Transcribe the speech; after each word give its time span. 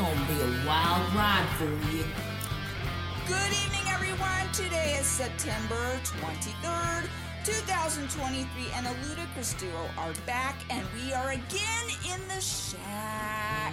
gonna 0.00 0.26
be 0.28 0.40
a 0.40 0.66
wild 0.66 1.12
ride 1.12 1.46
for 1.58 1.68
you. 1.92 2.04
Good 3.28 3.52
evening, 3.52 3.86
everyone. 3.92 4.50
Today 4.50 4.96
is 4.98 5.04
September 5.04 6.00
23rd, 6.04 7.06
2023, 7.44 8.48
and 8.76 8.86
the 8.86 8.94
Ludicrous 9.06 9.52
Duo 9.54 9.90
are 9.98 10.14
back, 10.24 10.56
and 10.70 10.86
we 10.96 11.12
are 11.12 11.32
again 11.32 11.86
in 12.14 12.28
the 12.28 12.40
shack. 12.40 13.69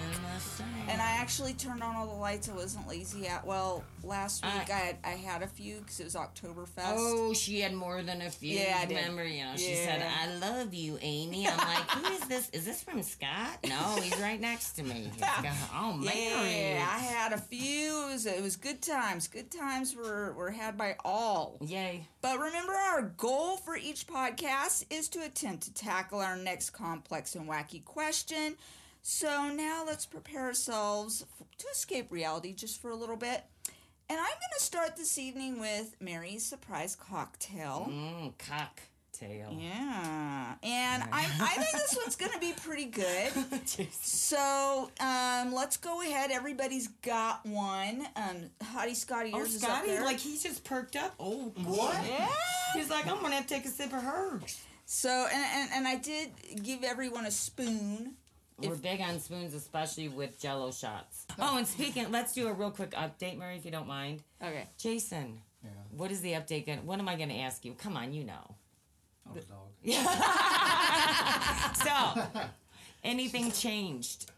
And 0.88 1.00
I 1.02 1.10
actually 1.18 1.52
turned 1.52 1.82
on 1.82 1.94
all 1.96 2.06
the 2.06 2.14
lights. 2.14 2.48
I 2.48 2.54
wasn't 2.54 2.88
lazy 2.88 3.26
at. 3.26 3.46
Well, 3.46 3.84
last 4.02 4.44
uh, 4.44 4.50
week 4.58 4.70
I- 4.70 4.74
I 4.78 4.80
had, 4.80 4.96
I 5.04 5.10
had 5.10 5.42
a 5.42 5.46
few 5.46 5.78
because 5.80 6.00
it 6.00 6.04
was 6.04 6.14
Oktoberfest. 6.14 6.94
Oh, 6.96 7.32
she 7.34 7.60
had 7.60 7.74
more 7.74 8.02
than 8.02 8.22
a 8.22 8.30
few. 8.30 8.58
Yeah, 8.58 8.78
I 8.80 8.86
did. 8.86 8.96
Remember, 8.96 9.24
you 9.24 9.44
know, 9.44 9.52
she 9.56 9.74
said, 9.74 10.02
"I 10.02 10.34
love 10.36 10.72
you, 10.72 10.98
Amy." 11.02 11.46
I'm 11.46 11.56
like, 11.58 11.90
"Who 11.90 12.12
is 12.14 12.20
this? 12.28 12.48
Is 12.50 12.64
this 12.64 12.82
from 12.82 13.02
Scott?" 13.02 13.58
No, 13.68 14.00
he's 14.00 14.18
right 14.20 14.40
next 14.40 14.72
to 14.72 14.82
me. 14.82 15.10
Oh, 15.74 15.92
Mary. 15.92 16.14
Yeah, 16.74 16.88
I 16.90 16.98
had 16.98 17.32
a 17.32 17.38
few. 17.38 18.08
It 18.08 18.12
was, 18.12 18.26
it 18.26 18.42
was 18.42 18.56
good 18.56 18.82
times. 18.82 19.28
Good 19.28 19.50
times 19.50 19.94
were, 19.94 20.32
were 20.32 20.50
had 20.50 20.76
by 20.76 20.96
all. 21.04 21.58
Yay. 21.64 22.06
But 22.20 22.38
remember, 22.38 22.72
our 22.72 23.02
goal 23.02 23.56
for 23.56 23.76
each 23.76 24.06
podcast 24.06 24.84
is 24.90 25.08
to 25.10 25.20
attempt 25.24 25.64
to 25.64 25.74
tackle 25.74 26.20
our 26.20 26.36
next 26.36 26.70
complex 26.70 27.34
and 27.34 27.48
wacky 27.48 27.84
question. 27.84 28.56
So 29.10 29.48
now 29.48 29.84
let's 29.86 30.04
prepare 30.04 30.42
ourselves 30.42 31.24
to 31.56 31.66
escape 31.72 32.12
reality 32.12 32.52
just 32.52 32.78
for 32.82 32.90
a 32.90 32.94
little 32.94 33.16
bit. 33.16 33.42
And 34.10 34.20
I'm 34.20 34.26
going 34.26 34.52
to 34.58 34.62
start 34.62 34.96
this 34.98 35.16
evening 35.16 35.58
with 35.58 35.96
Mary's 35.98 36.44
surprise 36.44 36.94
cocktail. 36.94 37.88
Mmm, 37.90 38.34
cocktail. 38.36 39.56
Yeah. 39.58 40.54
And 40.62 41.02
I, 41.10 41.20
I 41.40 41.54
think 41.54 41.72
this 41.72 41.96
one's 41.96 42.16
going 42.22 42.32
to 42.32 42.38
be 42.38 42.52
pretty 42.52 42.84
good. 42.84 43.32
So 44.02 44.90
um, 45.00 45.54
let's 45.54 45.78
go 45.78 46.02
ahead. 46.02 46.30
Everybody's 46.30 46.88
got 47.00 47.46
one. 47.46 48.06
Um, 48.14 48.50
Hottie 48.62 48.94
Scotty, 48.94 49.30
Oh, 49.32 49.38
yours 49.38 49.54
is 49.54 49.64
up 49.64 49.70
Scotty, 49.70 49.88
there. 49.88 50.04
like 50.04 50.18
he's 50.18 50.42
just 50.42 50.64
perked 50.64 50.96
up. 50.96 51.14
Oh, 51.18 51.50
What? 51.64 51.96
yeah. 52.06 52.28
He's 52.74 52.90
like, 52.90 53.06
I'm 53.06 53.16
have 53.32 53.46
to 53.46 53.54
take 53.54 53.64
a 53.64 53.68
sip 53.68 53.86
of 53.94 54.02
hers. 54.02 54.60
So, 54.84 55.08
and, 55.32 55.44
and, 55.54 55.70
and 55.76 55.88
I 55.88 55.96
did 55.96 56.28
give 56.62 56.84
everyone 56.84 57.24
a 57.24 57.30
spoon. 57.30 58.16
We're 58.60 58.74
big 58.74 59.00
on 59.00 59.20
spoons, 59.20 59.54
especially 59.54 60.08
with 60.08 60.40
Jello 60.40 60.72
shots. 60.72 61.26
Oh. 61.38 61.50
oh, 61.52 61.58
and 61.58 61.66
speaking, 61.66 62.10
let's 62.10 62.32
do 62.34 62.48
a 62.48 62.52
real 62.52 62.70
quick 62.72 62.90
update, 62.90 63.38
Mary, 63.38 63.56
if 63.56 63.64
you 63.64 63.70
don't 63.70 63.86
mind. 63.86 64.22
Okay. 64.42 64.64
Jason, 64.76 65.40
Yeah. 65.62 65.70
what 65.96 66.10
is 66.10 66.20
the 66.22 66.32
update? 66.32 66.66
Gonna, 66.66 66.82
what 66.82 66.98
am 66.98 67.08
I 67.08 67.14
going 67.16 67.28
to 67.28 67.36
ask 67.38 67.64
you? 67.64 67.74
Come 67.74 67.96
on, 67.96 68.12
you 68.12 68.24
know. 68.24 68.54
Oh, 69.28 69.34
the 69.34 69.40
dog. 69.42 69.68
So, 71.74 72.22
anything 73.04 73.52
changed? 73.52 74.30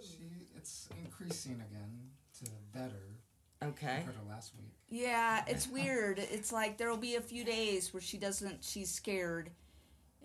She, 0.00 0.18
it's 0.56 0.88
increasing 1.02 1.54
again 1.54 2.10
to 2.40 2.50
better 2.74 3.16
Okay. 3.62 3.96
compared 4.04 4.16
to 4.22 4.28
last 4.28 4.52
week. 4.56 4.72
Yeah, 4.88 5.42
it's 5.46 5.66
weird. 5.68 6.18
It's 6.18 6.52
like 6.52 6.76
there'll 6.76 6.96
be 6.98 7.14
a 7.16 7.20
few 7.20 7.44
days 7.44 7.94
where 7.94 8.00
she 8.02 8.18
doesn't, 8.18 8.62
she's 8.62 8.90
scared, 8.90 9.50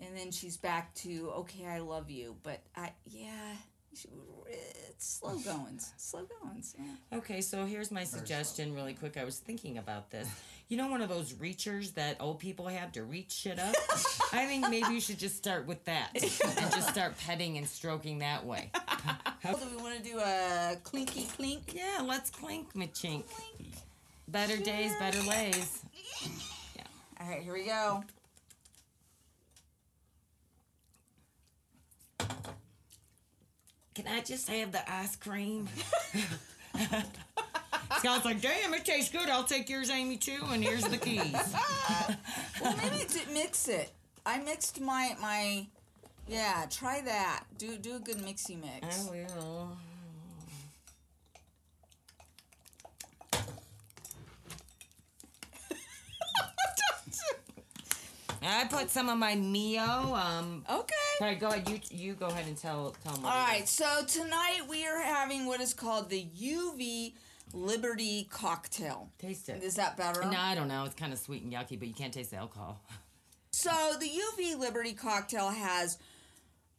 and 0.02 0.16
then 0.16 0.30
she's 0.30 0.56
back 0.56 0.94
to, 0.96 1.30
okay, 1.38 1.66
I 1.66 1.78
love 1.78 2.10
you. 2.10 2.36
But 2.42 2.60
I, 2.76 2.90
yeah, 3.06 3.54
she, 3.94 4.08
it's 4.48 5.20
slow 5.20 5.36
goings. 5.38 5.92
Slow 5.96 6.26
goings. 6.40 6.74
Yeah. 6.78 7.18
Okay, 7.18 7.40
so 7.40 7.64
here's 7.64 7.90
my 7.90 8.04
suggestion 8.04 8.74
really 8.74 8.94
quick. 8.94 9.16
I 9.16 9.24
was 9.24 9.38
thinking 9.38 9.78
about 9.78 10.10
this. 10.10 10.28
You 10.68 10.76
know, 10.76 10.88
one 10.88 11.02
of 11.02 11.08
those 11.08 11.34
reachers 11.34 11.94
that 11.94 12.16
old 12.18 12.38
people 12.38 12.66
have 12.66 12.92
to 12.92 13.04
reach 13.04 13.30
shit 13.30 13.58
up? 13.58 13.74
I 14.32 14.46
think 14.46 14.68
maybe 14.68 14.94
you 14.94 15.00
should 15.00 15.18
just 15.18 15.36
start 15.36 15.66
with 15.66 15.84
that 15.84 16.10
and 16.14 16.72
just 16.72 16.88
start 16.88 17.18
petting 17.18 17.58
and 17.58 17.68
stroking 17.68 18.18
that 18.20 18.44
way. 18.44 18.70
Do 19.44 19.56
we 19.76 19.82
want 19.82 19.96
to 19.96 20.02
do 20.02 20.18
a 20.18 20.76
clinky 20.84 21.24
clink? 21.36 21.74
Yeah, 21.74 22.02
let's 22.04 22.30
clink, 22.30 22.72
machink. 22.74 23.24
Better 24.28 24.56
days, 24.56 24.92
better 24.98 25.20
lays. 25.28 25.82
Yeah. 26.76 26.84
All 27.20 27.28
right, 27.28 27.42
here 27.42 27.52
we 27.52 27.66
go. 27.66 28.04
Can 33.94 34.06
I 34.08 34.20
just 34.20 34.48
have 34.48 34.72
the 34.72 34.90
ice 34.90 35.16
cream? 35.16 35.68
Scott's 37.98 38.24
like, 38.24 38.40
damn, 38.40 38.72
it 38.74 38.84
tastes 38.84 39.10
good. 39.10 39.28
I'll 39.28 39.44
take 39.44 39.68
yours, 39.68 39.90
Amy, 39.90 40.16
too, 40.16 40.40
and 40.50 40.62
here's 40.62 40.84
the 40.84 40.98
keys. 40.98 41.34
Well, 42.60 42.76
maybe 42.76 43.04
to 43.04 43.32
mix 43.32 43.66
it. 43.66 43.90
I 44.24 44.38
mixed 44.38 44.80
my 44.80 45.16
my. 45.20 45.66
Yeah, 46.28 46.66
try 46.70 47.00
that. 47.00 47.44
Do 47.58 47.76
do 47.76 47.96
a 47.96 47.98
good 47.98 48.18
mixy 48.18 48.60
mix. 48.60 49.08
I 49.08 49.10
will. 49.10 49.76
I 58.44 58.64
put 58.68 58.90
some 58.90 59.08
of 59.08 59.18
my 59.18 59.34
Mio. 59.34 59.82
Um, 59.82 60.64
Okay. 60.68 60.94
all 61.20 61.26
right, 61.26 61.38
go 61.38 61.48
ahead. 61.48 61.68
You 61.68 61.80
you 61.90 62.14
go 62.14 62.26
ahead 62.26 62.46
and 62.46 62.56
tell 62.56 62.94
tell 63.04 63.14
them. 63.14 63.24
All 63.24 63.30
right, 63.30 63.68
so 63.68 64.04
tonight 64.06 64.62
we 64.68 64.86
are 64.86 65.00
having 65.00 65.46
what 65.46 65.60
is 65.60 65.74
called 65.74 66.08
the 66.10 66.24
UV 66.36 67.14
Liberty 67.52 68.26
cocktail. 68.30 69.10
Taste 69.18 69.48
it. 69.48 69.62
Is 69.62 69.74
that 69.74 69.96
better? 69.96 70.22
No, 70.22 70.38
I 70.38 70.54
don't 70.54 70.68
know. 70.68 70.84
It's 70.84 70.94
kind 70.94 71.12
of 71.12 71.18
sweet 71.18 71.42
and 71.42 71.52
yucky, 71.52 71.78
but 71.78 71.86
you 71.88 71.94
can't 71.94 72.12
taste 72.12 72.30
the 72.30 72.36
alcohol. 72.38 72.80
So 73.54 73.70
the 74.00 74.08
UV 74.08 74.58
Liberty 74.58 74.94
cocktail 74.94 75.50
has, 75.50 75.98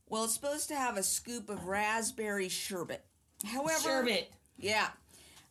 well, 0.09 0.23
it's 0.23 0.33
supposed 0.33 0.69
to 0.69 0.75
have 0.75 0.97
a 0.97 1.03
scoop 1.03 1.47
of 1.51 1.65
raspberry 1.67 2.49
sherbet. 2.49 3.05
However, 3.45 3.79
Sherbet. 3.79 4.31
Yeah. 4.57 4.87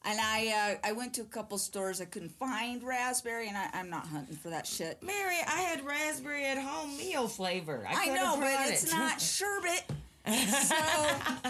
And 0.04 0.18
I 0.20 0.78
uh, 0.82 0.88
I 0.88 0.92
went 0.92 1.14
to 1.14 1.20
a 1.20 1.26
couple 1.26 1.58
stores. 1.58 2.00
I 2.00 2.06
couldn't 2.06 2.32
find 2.32 2.82
raspberry, 2.82 3.48
and 3.48 3.56
I, 3.56 3.68
I'm 3.72 3.88
not 3.88 4.06
hunting 4.06 4.36
for 4.36 4.50
that 4.50 4.66
shit. 4.66 5.02
Mary, 5.02 5.36
I 5.46 5.60
had 5.60 5.84
raspberry 5.84 6.44
at 6.46 6.58
home 6.58 6.96
meal 6.96 7.28
flavor. 7.28 7.86
I, 7.88 8.10
I 8.10 8.14
know, 8.14 8.32
but 8.34 8.40
brought 8.40 8.68
it's 8.70 8.90
not 8.92 9.20
sherbet. 9.20 9.84
So 10.26 10.76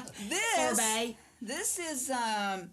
this 0.28 0.76
Sorbet. 0.78 1.16
this 1.40 1.78
is 1.78 2.10
um 2.10 2.70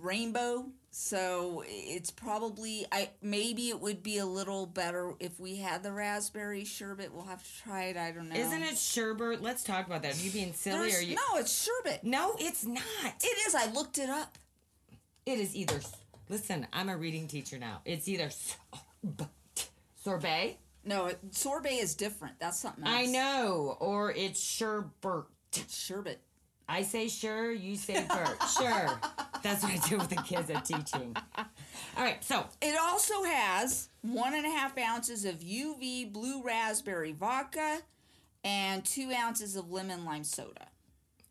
rainbow. 0.00 0.66
So 0.94 1.64
it's 1.66 2.10
probably 2.10 2.86
I 2.92 3.08
maybe 3.22 3.70
it 3.70 3.80
would 3.80 4.02
be 4.02 4.18
a 4.18 4.26
little 4.26 4.66
better 4.66 5.14
if 5.20 5.40
we 5.40 5.56
had 5.56 5.82
the 5.82 5.90
raspberry 5.90 6.64
sherbet. 6.64 7.12
We'll 7.14 7.24
have 7.24 7.42
to 7.42 7.62
try 7.62 7.84
it. 7.84 7.96
I 7.96 8.12
don't 8.12 8.28
know. 8.28 8.36
Isn't 8.36 8.62
it 8.62 8.76
sherbet? 8.76 9.42
Let's 9.42 9.64
talk 9.64 9.86
about 9.86 10.02
that. 10.02 10.14
Are 10.14 10.18
you 10.22 10.30
being 10.30 10.52
silly 10.52 10.90
There's- 10.90 11.00
or 11.00 11.04
you? 11.04 11.14
No, 11.16 11.38
it's 11.38 11.66
sherbet. 11.66 12.04
No, 12.04 12.34
it's 12.38 12.64
not. 12.66 12.84
It 13.22 13.38
is. 13.48 13.54
I 13.54 13.72
looked 13.72 13.98
it 13.98 14.10
up. 14.10 14.36
It 15.26 15.38
is 15.38 15.54
either. 15.54 15.80
Listen, 16.28 16.66
I'm 16.72 16.88
a 16.88 16.96
reading 16.96 17.28
teacher 17.28 17.58
now. 17.58 17.80
It's 17.84 18.08
either 18.08 18.30
sorbet, 18.30 19.68
sorbet. 20.02 20.58
No, 20.84 21.06
it, 21.06 21.18
sorbet 21.30 21.74
is 21.74 21.94
different. 21.94 22.38
That's 22.40 22.58
something 22.58 22.84
else. 22.84 22.94
I 22.96 23.06
know, 23.06 23.76
or 23.80 24.12
it's 24.12 24.40
sherbet. 24.42 25.24
Sherbet. 25.68 26.20
I 26.68 26.82
say 26.82 27.08
sure, 27.08 27.52
you 27.52 27.76
say 27.76 28.04
Bert. 28.08 28.42
sure. 28.58 28.98
That's 29.42 29.62
what 29.62 29.72
I 29.72 29.88
do 29.88 29.98
with 29.98 30.08
the 30.08 30.16
kids 30.16 30.48
at 30.48 30.64
teaching. 30.64 31.14
All 31.36 31.44
right, 32.02 32.22
so 32.24 32.46
It 32.62 32.76
also 32.80 33.22
has 33.24 33.88
one 34.00 34.34
and 34.34 34.46
a 34.46 34.50
half 34.50 34.78
ounces 34.78 35.24
of 35.24 35.40
UV 35.40 36.12
blue 36.12 36.42
raspberry 36.42 37.12
vodka 37.12 37.80
and 38.42 38.84
two 38.84 39.12
ounces 39.12 39.56
of 39.56 39.70
lemon 39.70 40.04
lime 40.04 40.24
soda. 40.24 40.68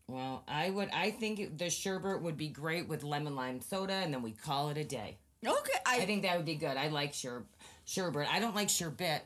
Well, 0.08 0.44
I 0.48 0.70
would. 0.70 0.90
I 0.90 1.10
think 1.10 1.58
the 1.58 1.70
sherbet 1.70 2.22
would 2.22 2.36
be 2.36 2.48
great 2.48 2.88
with 2.88 3.02
lemon 3.02 3.34
lime 3.36 3.60
soda, 3.60 3.94
and 3.94 4.12
then 4.12 4.22
we 4.22 4.32
call 4.32 4.68
it 4.70 4.76
a 4.76 4.84
day. 4.84 5.18
Okay, 5.46 5.78
I, 5.86 5.98
I 6.02 6.06
think 6.06 6.22
that 6.22 6.36
would 6.36 6.46
be 6.46 6.54
good. 6.54 6.76
I 6.76 6.88
like 6.88 7.14
sher 7.14 7.44
sherbet. 7.84 8.26
I 8.32 8.38
don't 8.40 8.54
like 8.54 8.68
sherbet. 8.68 9.22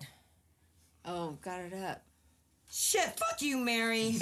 oh 1.04 1.38
got 1.42 1.60
it 1.60 1.74
up. 1.74 2.02
Shit, 2.70 3.18
fuck 3.18 3.40
you, 3.42 3.58
Mary. 3.58 4.12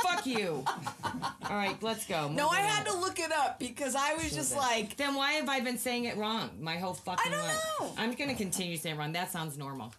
fuck 0.00 0.24
you. 0.24 0.64
All 1.02 1.56
right, 1.56 1.76
let's 1.82 2.06
go. 2.06 2.28
No, 2.28 2.48
I 2.48 2.60
had 2.60 2.86
on. 2.86 2.94
to 2.94 3.00
look 3.00 3.18
it 3.18 3.32
up 3.32 3.58
because 3.58 3.96
I 3.96 4.14
was 4.14 4.32
just 4.32 4.56
like, 4.56 4.96
Then 4.96 5.14
why 5.16 5.32
have 5.32 5.48
I 5.48 5.58
been 5.60 5.76
saying 5.78 6.04
it 6.04 6.16
wrong 6.16 6.50
my 6.60 6.76
whole 6.76 6.94
fucking 6.94 7.32
I 7.32 7.34
don't 7.34 7.44
life? 7.44 7.64
know. 7.80 7.92
I'm 7.98 8.12
gonna 8.12 8.36
continue 8.36 8.76
saying 8.76 8.94
it 8.94 8.98
wrong. 8.98 9.12
That 9.12 9.32
sounds 9.32 9.58
normal. 9.58 9.92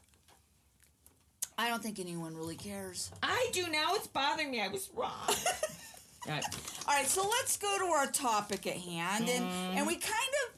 I 1.57 1.69
don't 1.69 1.81
think 1.81 1.99
anyone 1.99 2.35
really 2.35 2.55
cares. 2.55 3.11
I 3.23 3.49
do 3.53 3.67
now. 3.71 3.93
It's 3.95 4.07
bothering 4.07 4.51
me. 4.51 4.61
I 4.61 4.67
was 4.67 4.89
wrong. 4.93 5.11
All 5.27 5.33
right. 6.33 6.43
All 6.87 6.93
right, 6.95 7.07
so 7.07 7.21
let's 7.27 7.57
go 7.57 7.77
to 7.79 7.85
our 7.85 8.07
topic 8.07 8.67
at 8.67 8.77
hand, 8.77 9.29
and 9.29 9.45
Mm-hmm. 9.45 9.77
and 9.77 9.87
we 9.87 9.95
kind 9.95 10.13
of 10.47 10.55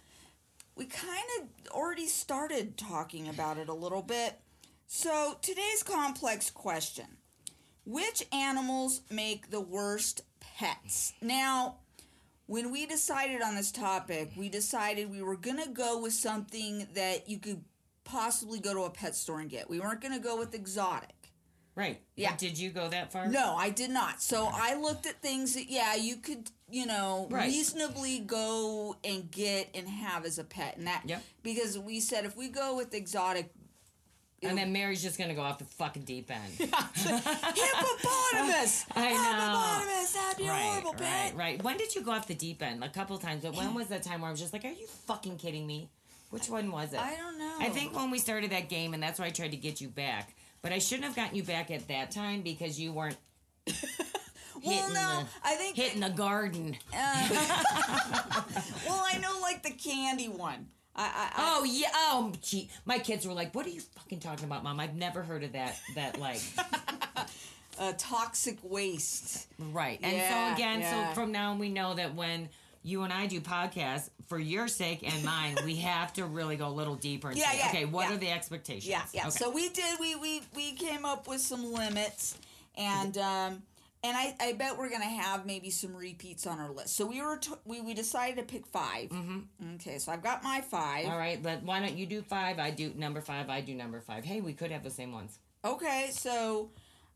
we 0.75 0.85
kind 0.85 1.25
of 1.41 1.71
already 1.71 2.05
started 2.07 2.77
talking 2.77 3.27
about 3.29 3.57
it 3.57 3.67
a 3.69 3.73
little 3.73 4.01
bit. 4.01 4.39
So 4.87 5.37
today's 5.41 5.83
complex 5.83 6.49
question: 6.49 7.05
Which 7.85 8.23
animals 8.31 9.01
make 9.11 9.51
the 9.51 9.61
worst 9.61 10.21
pets? 10.39 11.13
Now, 11.21 11.77
when 12.45 12.71
we 12.71 12.85
decided 12.85 13.41
on 13.41 13.55
this 13.55 13.71
topic, 13.71 14.31
we 14.37 14.49
decided 14.49 15.11
we 15.11 15.21
were 15.21 15.35
gonna 15.37 15.67
go 15.67 15.99
with 16.01 16.13
something 16.13 16.87
that 16.93 17.27
you 17.29 17.39
could 17.39 17.63
possibly 18.07 18.59
go 18.59 18.73
to 18.73 18.81
a 18.83 18.89
pet 18.89 19.15
store 19.15 19.39
and 19.39 19.49
get. 19.49 19.69
We 19.69 19.79
weren't 19.79 20.01
gonna 20.01 20.19
go 20.19 20.37
with 20.37 20.53
exotic. 20.55 21.13
Right. 21.75 22.01
Yeah. 22.15 22.31
But 22.31 22.39
did 22.39 22.57
you 22.57 22.71
go 22.71 22.87
that 22.89 23.11
far? 23.11 23.27
No, 23.27 23.55
I 23.55 23.69
did 23.69 23.91
not. 23.91 24.21
So 24.21 24.49
I 24.51 24.73
looked 24.75 25.05
at 25.05 25.21
things 25.21 25.53
that 25.53 25.69
yeah, 25.69 25.93
you 25.95 26.15
could, 26.15 26.49
you 26.71 26.87
know, 26.87 27.27
Right. 27.29 27.45
reasonably 27.47 28.19
go 28.19 28.95
and 29.03 29.29
get 29.29 29.69
and 29.75 29.87
have 29.87 30.25
as 30.25 30.39
a 30.39 30.43
pet. 30.43 30.77
And 30.77 30.87
that 30.87 31.03
Yep. 31.05 31.23
because 31.43 31.77
we 31.77 31.99
said 31.99 32.25
if 32.25 32.35
we 32.35 32.49
go 32.49 32.75
with 32.75 32.93
exotic 32.95 33.51
And 34.43 34.57
then 34.57 34.71
Mary's 34.71 35.01
just 35.03 35.17
gonna 35.19 35.33
go 35.35 35.41
off 35.41 35.59
the 35.59 35.65
fucking 35.65 36.03
deep 36.03 36.31
end. 36.31 36.53
hippopotamus. 36.57 38.85
I 38.95 39.13
know. 39.13 39.59
Hippopotamus, 39.59 40.13
that'd 40.13 40.37
be 40.37 40.45
a 40.45 40.49
right, 40.51 40.61
horrible 40.61 40.91
right, 40.93 41.01
pet. 41.01 41.35
right. 41.35 41.63
When 41.63 41.77
did 41.77 41.95
you 41.95 42.01
go 42.01 42.11
off 42.11 42.27
the 42.27 42.35
deep 42.35 42.61
end? 42.61 42.83
A 42.83 42.89
couple 42.89 43.17
times, 43.17 43.43
but 43.43 43.55
when 43.55 43.73
was 43.73 43.87
that 43.87 44.03
time 44.03 44.21
where 44.21 44.29
I 44.29 44.31
was 44.31 44.39
just 44.39 44.53
like, 44.53 44.65
"Are 44.65 44.69
you 44.71 44.87
fucking 45.07 45.37
kidding 45.37 45.65
me?" 45.67 45.89
Which 46.29 46.49
one 46.49 46.71
was 46.71 46.93
it? 46.93 46.99
I 46.99 47.15
don't 47.15 47.37
know. 47.39 47.55
I 47.59 47.69
think 47.69 47.95
when 47.95 48.11
we 48.11 48.19
started 48.19 48.51
that 48.51 48.69
game, 48.69 48.93
and 48.93 49.01
that's 49.01 49.19
why 49.19 49.25
I 49.25 49.29
tried 49.29 49.51
to 49.51 49.57
get 49.57 49.79
you 49.79 49.87
back. 49.87 50.35
But 50.61 50.73
I 50.73 50.79
shouldn't 50.79 51.05
have 51.05 51.15
gotten 51.15 51.35
you 51.35 51.43
back 51.43 51.71
at 51.71 51.87
that 51.87 52.11
time 52.11 52.41
because 52.41 52.79
you 52.79 52.91
weren't 52.91 53.17
Well, 54.65 54.89
no, 54.89 54.93
the, 55.21 55.27
I 55.43 55.55
think 55.55 55.75
hitting 55.75 56.01
the 56.01 56.09
garden. 56.09 56.77
uh, 56.93 57.29
well, 58.87 59.05
I 59.11 59.19
know 59.19 59.39
like 59.41 59.63
the 59.63 59.71
candy 59.71 60.27
one. 60.27 60.67
I, 60.95 61.03
I, 61.03 61.05
I 61.05 61.57
Oh 61.59 61.63
yeah. 61.63 61.89
Oh 61.93 62.33
gee, 62.41 62.69
my 62.85 62.97
kids 62.97 63.25
were 63.27 63.33
like, 63.33 63.53
"What 63.53 63.65
are 63.65 63.69
you 63.69 63.81
fucking 63.81 64.19
talking 64.19 64.45
about, 64.45 64.63
mom? 64.63 64.79
I've 64.79 64.95
never 64.95 65.21
heard 65.21 65.43
of 65.43 65.53
that. 65.53 65.79
That 65.95 66.19
like." 66.19 66.41
uh, 67.79 67.93
toxic 67.97 68.57
waste. 68.63 69.47
Right. 69.59 69.99
And 70.01 70.17
Yeah, 70.17 70.49
so 70.49 70.55
again, 70.55 70.79
yeah. 70.81 71.09
so 71.09 71.15
from 71.21 71.31
now 71.31 71.51
on 71.51 71.59
we 71.59 71.69
know 71.69 71.93
that 71.93 72.15
when 72.15 72.49
you 72.83 73.03
and 73.03 73.11
I 73.13 73.27
do 73.27 73.41
podcasts, 73.41 74.09
for 74.27 74.37
your 74.39 74.67
sake 74.67 75.03
and 75.03 75.23
mine, 75.23 75.55
we 75.65 75.75
have 75.93 76.13
to 76.13 76.25
really 76.25 76.55
go 76.55 76.67
a 76.67 76.69
little 76.69 76.95
deeper 76.95 77.29
and 77.29 77.37
Yeah, 77.37 77.51
say, 77.51 77.57
yeah, 77.59 77.67
okay, 77.69 77.85
what 77.85 78.09
yeah. 78.09 78.15
are 78.15 78.17
the 78.17 78.29
expectations? 78.31 78.87
Yeah, 78.87 79.01
yeah. 79.13 79.21
Okay. 79.27 79.31
So 79.31 79.49
we 79.49 79.69
did. 79.69 79.99
We 79.99 80.15
we 80.15 80.41
we 80.55 80.73
came 80.73 81.05
up 81.05 81.27
with 81.27 81.41
some 81.41 81.71
limits, 81.73 82.37
and 82.77 83.17
um, 83.17 83.61
and 84.03 84.15
I 84.17 84.35
I 84.39 84.53
bet 84.53 84.77
we're 84.77 84.89
gonna 84.89 85.05
have 85.05 85.45
maybe 85.45 85.69
some 85.69 85.95
repeats 85.95 86.45
on 86.47 86.59
our 86.59 86.71
list. 86.71 86.95
So 86.95 87.05
we 87.05 87.21
were 87.21 87.37
t- 87.37 87.51
we 87.65 87.81
we 87.81 87.93
decided 87.93 88.37
to 88.37 88.43
pick 88.43 88.65
5 88.65 89.09
Mm-hmm. 89.09 89.75
Okay, 89.75 89.97
so 89.99 90.11
I've 90.11 90.23
got 90.23 90.43
my 90.43 90.61
five. 90.61 91.05
all 91.07 91.17
right, 91.17 91.41
but 91.41 91.63
why 91.63 91.79
don't 91.79 91.97
you 91.97 92.05
do 92.05 92.21
five? 92.21 92.59
I 92.59 92.69
do 92.71 92.93
number 92.95 93.21
five. 93.21 93.49
I 93.49 93.61
do 93.61 93.73
number 93.73 93.99
five. 94.01 94.23
Hey, 94.25 94.41
we 94.41 94.53
could 94.53 94.71
have 94.71 94.83
the 94.83 94.91
same 94.91 95.11
ones. 95.11 95.39
Okay, 95.65 96.09
so 96.11 96.69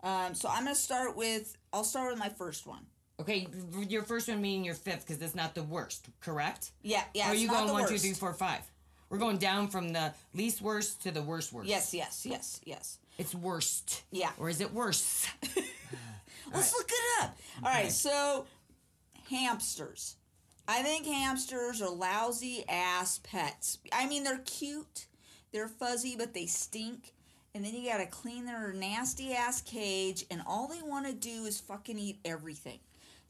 um, 0.04 0.34
so 0.34 0.50
I'm 0.50 0.64
gonna 0.64 0.76
start 0.76 1.16
with. 1.16 1.56
I'll 1.72 1.84
start 1.84 2.10
with 2.12 2.20
my 2.20 2.30
first 2.30 2.66
one. 2.68 2.86
Okay, 3.22 3.48
your 3.88 4.02
first 4.02 4.28
one 4.28 4.42
meaning 4.42 4.66
your 4.66 4.74
fifth 4.74 5.06
because 5.06 5.22
it's 5.22 5.36
not 5.36 5.54
the 5.54 5.62
worst, 5.62 6.08
correct? 6.22 6.72
Yeah, 6.82 7.04
yeah. 7.14 7.28
or 7.28 7.32
are 7.32 7.36
you 7.36 7.48
going 7.48 7.72
one, 7.72 7.84
worst. 7.84 8.04
three, 8.04 8.14
four, 8.14 8.34
five? 8.34 8.62
We're 9.10 9.20
going 9.20 9.38
down 9.38 9.68
from 9.68 9.94
the 9.94 10.14
least 10.34 10.62
worst 10.62 11.04
to 11.04 11.12
the 11.12 11.22
worst 11.22 11.54
worst. 11.54 11.70
Yes, 11.70 11.94
yes, 11.94 12.26
yes, 12.26 12.62
yes. 12.64 12.98
It's 13.20 13.36
worst. 13.36 14.04
Yeah. 14.10 14.32
Or 14.40 14.50
is 14.50 14.60
it 14.60 14.74
worse? 14.74 15.28
Let's 16.54 16.74
look 16.74 16.90
it 16.90 17.24
up. 17.24 17.38
All 17.64 17.72
right, 17.72 17.92
so 17.92 18.46
hamsters. 19.30 20.16
I 20.68 20.82
think 20.82 21.06
hamsters 21.06 21.82
are 21.82 21.90
lousy 21.90 22.64
ass 22.68 23.20
pets. 23.22 23.78
I 23.94 24.08
mean, 24.08 24.24
they're 24.24 24.40
cute, 24.40 25.06
they're 25.52 25.68
fuzzy, 25.68 26.16
but 26.18 26.34
they 26.34 26.48
stink. 26.48 27.14
And 27.54 27.66
then 27.66 27.76
you 27.76 27.90
gotta 27.90 28.06
clean 28.08 28.46
their 28.46 28.72
nasty 28.72 29.34
ass 29.34 29.62
cage, 29.62 30.26
and 30.32 30.42
all 30.48 30.68
they 30.68 30.82
want 30.82 31.06
to 31.06 31.14
do 31.14 31.44
is 31.46 31.60
fucking 31.60 32.00
eat 32.00 32.20
everything. 32.24 32.80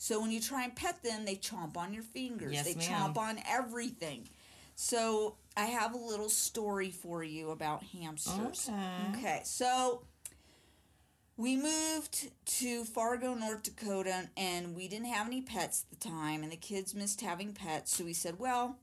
So 0.02 0.20
when 0.20 0.32
you 0.32 0.42
try 0.42 0.64
and 0.64 0.76
pet 0.76 1.04
them, 1.04 1.26
they 1.26 1.36
chomp 1.36 1.78
on 1.78 1.94
your 1.94 2.02
fingers. 2.02 2.54
Yes, 2.54 2.66
they 2.66 2.74
ma'am. 2.74 3.14
chomp 3.14 3.18
on 3.18 3.38
everything. 3.48 4.28
So 4.74 5.36
I 5.56 5.66
have 5.66 5.94
a 5.94 5.98
little 5.98 6.28
story 6.28 6.90
for 6.90 7.24
you 7.24 7.52
about 7.52 7.84
hamsters. 7.84 8.68
Okay. 8.68 9.20
Okay, 9.20 9.42
so 9.44 10.02
we 11.38 11.56
moved 11.56 12.32
to 12.48 12.84
Fargo, 12.84 13.36
North 13.36 13.62
Dakota, 13.62 14.28
and 14.36 14.76
we 14.76 14.88
didn't 14.88 15.06
have 15.06 15.28
any 15.28 15.44
pets 15.44 15.86
at 15.92 16.00
the 16.00 16.10
time, 16.10 16.42
and 16.42 16.52
the 16.52 16.58
kids 16.58 16.96
missed 16.96 17.22
having 17.22 17.54
pets. 17.54 17.96
So 17.96 18.04
we 18.04 18.14
said, 18.14 18.40
well, 18.40 18.80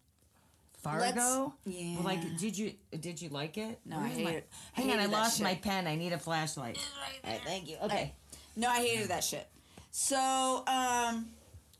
Fargo? 0.84 1.52
yeah. 1.64 1.96
Well, 1.96 2.04
like, 2.04 2.20
did 2.38 2.56
you 2.56 2.74
did 3.00 3.20
you 3.20 3.28
like 3.30 3.58
it? 3.58 3.80
No, 3.84 3.98
I 3.98 4.06
hate 4.06 4.24
my- 4.24 4.30
it. 4.34 4.48
Hang 4.72 4.92
on, 4.92 5.00
I 5.00 5.06
lost 5.06 5.38
shit. 5.38 5.44
my 5.44 5.56
pen. 5.56 5.88
I 5.88 5.96
need 5.96 6.12
a 6.12 6.18
flashlight. 6.20 6.76
Right 6.76 7.20
All 7.24 7.30
right, 7.32 7.40
thank 7.44 7.68
you. 7.68 7.76
Okay. 7.82 8.14
no, 8.54 8.68
I 8.70 8.76
hated 8.76 9.08
that 9.08 9.24
shit. 9.24 9.48
So 9.90 10.64
um, 10.66 11.28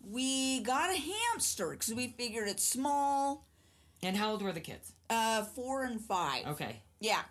we 0.09 0.61
got 0.61 0.91
a 0.91 0.97
hamster 0.97 1.71
because 1.71 1.95
we 1.95 2.09
figured 2.09 2.49
it's 2.49 2.67
small, 2.67 3.47
And 4.03 4.17
how 4.17 4.31
old 4.33 4.43
were 4.43 4.53
the 4.53 4.61
kids? 4.61 4.93
uh, 5.11 5.45
four 5.45 5.85
and 5.85 6.01
five. 6.01 6.47
Okay. 6.47 6.83
Yeah. 7.01 7.23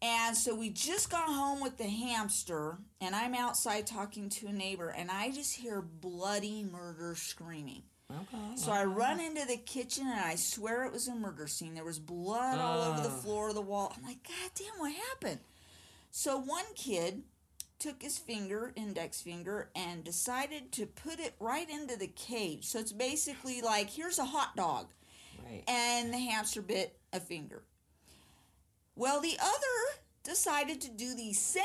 And 0.00 0.36
so 0.36 0.54
we 0.54 0.70
just 0.70 1.10
got 1.10 1.24
home 1.26 1.60
with 1.60 1.76
the 1.76 1.88
hamster, 1.88 2.78
and 3.00 3.14
I'm 3.16 3.34
outside 3.34 3.86
talking 3.86 4.28
to 4.30 4.46
a 4.46 4.52
neighbor, 4.52 4.90
and 4.90 5.10
I 5.10 5.30
just 5.32 5.56
hear 5.56 5.82
bloody 5.82 6.62
murder 6.62 7.14
screaming. 7.16 7.82
Okay. 8.10 8.54
So 8.56 8.70
I 8.72 8.84
run 8.84 9.20
into 9.20 9.44
the 9.44 9.56
kitchen 9.58 10.06
and 10.06 10.18
I 10.20 10.36
swear 10.36 10.84
it 10.86 10.92
was 10.94 11.08
a 11.08 11.14
murder 11.14 11.46
scene. 11.46 11.74
There 11.74 11.84
was 11.84 11.98
blood 11.98 12.58
all 12.58 12.80
over 12.90 13.02
the 13.02 13.10
floor 13.10 13.50
of 13.50 13.54
the 13.54 13.60
wall. 13.60 13.92
I'm 13.94 14.02
like, 14.02 14.22
God 14.26 14.50
damn, 14.54 14.78
what 14.78 14.92
happened? 14.94 15.40
So 16.10 16.38
one 16.38 16.64
kid 16.74 17.22
took 17.78 18.02
his 18.02 18.18
finger, 18.18 18.72
index 18.76 19.20
finger, 19.20 19.70
and 19.74 20.04
decided 20.04 20.72
to 20.72 20.86
put 20.86 21.20
it 21.20 21.34
right 21.38 21.68
into 21.68 21.96
the 21.96 22.08
cage. 22.08 22.66
So 22.66 22.78
it's 22.78 22.92
basically 22.92 23.60
like, 23.62 23.90
here's 23.90 24.18
a 24.18 24.24
hot 24.24 24.56
dog. 24.56 24.88
Right. 25.44 25.62
And 25.68 26.12
the 26.12 26.18
hamster 26.18 26.62
bit 26.62 26.98
a 27.12 27.20
finger. 27.20 27.62
Well, 28.96 29.20
the 29.20 29.36
other 29.40 30.02
decided 30.24 30.80
to 30.82 30.90
do 30.90 31.14
the 31.14 31.32
same 31.32 31.64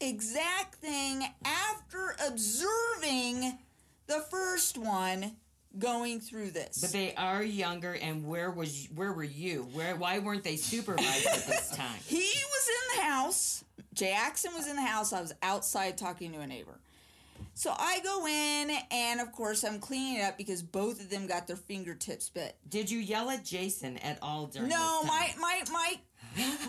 exact 0.00 0.76
thing 0.76 1.24
after 1.44 2.16
observing 2.26 3.58
the 4.06 4.24
first 4.30 4.78
one 4.78 5.36
going 5.78 6.20
through 6.20 6.50
this. 6.50 6.78
But 6.80 6.92
they 6.92 7.14
are 7.14 7.42
younger, 7.42 7.94
and 7.94 8.26
where 8.26 8.50
was 8.50 8.88
where 8.94 9.12
were 9.12 9.24
you? 9.24 9.68
Where 9.72 9.96
why 9.96 10.18
weren't 10.18 10.44
they 10.44 10.56
supervised 10.56 11.26
at 11.26 11.46
this 11.46 11.70
time? 11.76 11.98
he 12.06 12.16
was 12.18 12.68
in 12.68 12.96
the 12.98 13.02
house. 13.02 13.64
Jackson 13.94 14.52
was 14.54 14.68
in 14.68 14.76
the 14.76 14.82
house. 14.82 15.12
I 15.12 15.20
was 15.20 15.34
outside 15.42 15.98
talking 15.98 16.32
to 16.32 16.40
a 16.40 16.46
neighbor. 16.46 16.78
So 17.54 17.74
I 17.76 18.00
go 18.04 18.26
in, 18.26 18.70
and 18.92 19.20
of 19.20 19.32
course, 19.32 19.64
I'm 19.64 19.80
cleaning 19.80 20.20
it 20.20 20.22
up 20.22 20.38
because 20.38 20.62
both 20.62 21.00
of 21.00 21.10
them 21.10 21.26
got 21.26 21.46
their 21.48 21.56
fingertips 21.56 22.28
bit. 22.28 22.56
Did 22.68 22.88
you 22.90 22.98
yell 23.00 23.30
at 23.30 23.44
Jason 23.44 23.98
at 23.98 24.18
all 24.22 24.46
during 24.46 24.68
No, 24.68 25.00
this 25.02 25.10
my 25.10 25.28
time? 25.32 25.40
my 25.40 25.62
my 25.72 25.96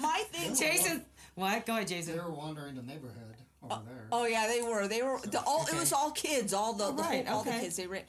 my 0.01 0.23
thing. 0.31 0.55
Jason. 0.55 1.05
What? 1.35 1.65
Go 1.65 1.73
ahead, 1.75 1.87
Jason. 1.87 2.15
They 2.17 2.21
were 2.23 2.31
wandering 2.31 2.75
the 2.75 2.81
neighborhood 2.81 3.35
over 3.63 3.75
oh, 3.75 3.81
there. 3.85 4.07
Oh 4.11 4.25
yeah, 4.25 4.47
they 4.47 4.61
were. 4.61 4.87
They 4.87 5.01
were. 5.03 5.19
The, 5.23 5.41
all 5.45 5.65
it 5.67 5.75
was 5.75 5.93
all 5.93 6.11
kids. 6.11 6.53
All 6.53 6.73
the, 6.73 6.91
the 6.91 7.01
Right, 7.03 7.25
whole, 7.27 7.37
all 7.39 7.43
the 7.43 7.51
kids. 7.51 7.75
They 7.75 7.87
were. 7.87 7.99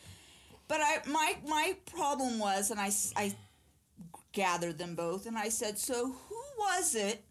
But 0.70 0.78
I 0.82 0.98
my 1.08 1.34
my 1.48 1.76
problem 1.96 2.38
was, 2.38 2.70
and 2.70 2.78
I 2.78 2.92
I 3.16 3.34
gathered 4.30 4.78
them 4.78 4.94
both, 4.94 5.26
and 5.26 5.36
I 5.36 5.48
said, 5.48 5.78
so 5.80 6.12
who 6.28 6.42
was 6.58 6.94
it 6.94 7.24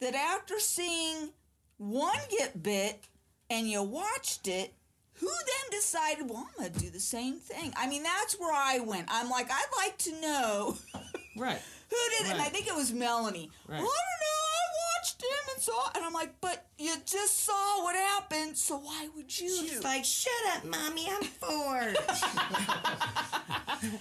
that 0.00 0.14
after 0.14 0.58
seeing 0.58 1.28
one 1.76 2.16
get 2.30 2.62
bit 2.62 3.04
and 3.50 3.68
you 3.68 3.82
watched 3.82 4.48
it? 4.48 4.72
Who 5.16 5.28
then 5.28 5.78
decided, 5.78 6.30
well, 6.30 6.48
I'm 6.48 6.58
going 6.58 6.72
to 6.72 6.80
do 6.80 6.90
the 6.90 6.98
same 6.98 7.38
thing? 7.38 7.74
I 7.76 7.86
mean, 7.86 8.02
that's 8.02 8.40
where 8.40 8.52
I 8.52 8.78
went. 8.80 9.06
I'm 9.08 9.28
like, 9.28 9.50
I'd 9.52 9.66
like 9.76 9.98
to 9.98 10.20
know 10.20 10.76
Right. 11.36 11.60
who 11.90 11.96
did 12.18 12.26
it. 12.26 12.32
And 12.32 12.40
I 12.40 12.46
think 12.46 12.66
it 12.66 12.74
was 12.74 12.92
Melanie. 12.92 13.50
Right. 13.68 13.82
Well, 13.82 13.86
I 13.86 14.02
don't 14.08 14.20
know. 14.26 14.41
I 15.22 15.26
him 15.26 15.54
and 15.54 15.62
saw, 15.62 15.90
and 15.94 16.04
I'm 16.04 16.12
like, 16.12 16.34
but 16.40 16.66
you 16.78 16.94
just 17.06 17.44
saw 17.44 17.82
what 17.84 17.94
happened, 17.94 18.56
so 18.56 18.78
why 18.78 19.08
would 19.14 19.38
you 19.40 19.48
do? 19.48 19.54
She's 19.68 19.84
like, 19.84 20.04
shut 20.04 20.32
up, 20.56 20.64
mommy. 20.64 21.08
I'm 21.10 21.22
four. 21.22 21.94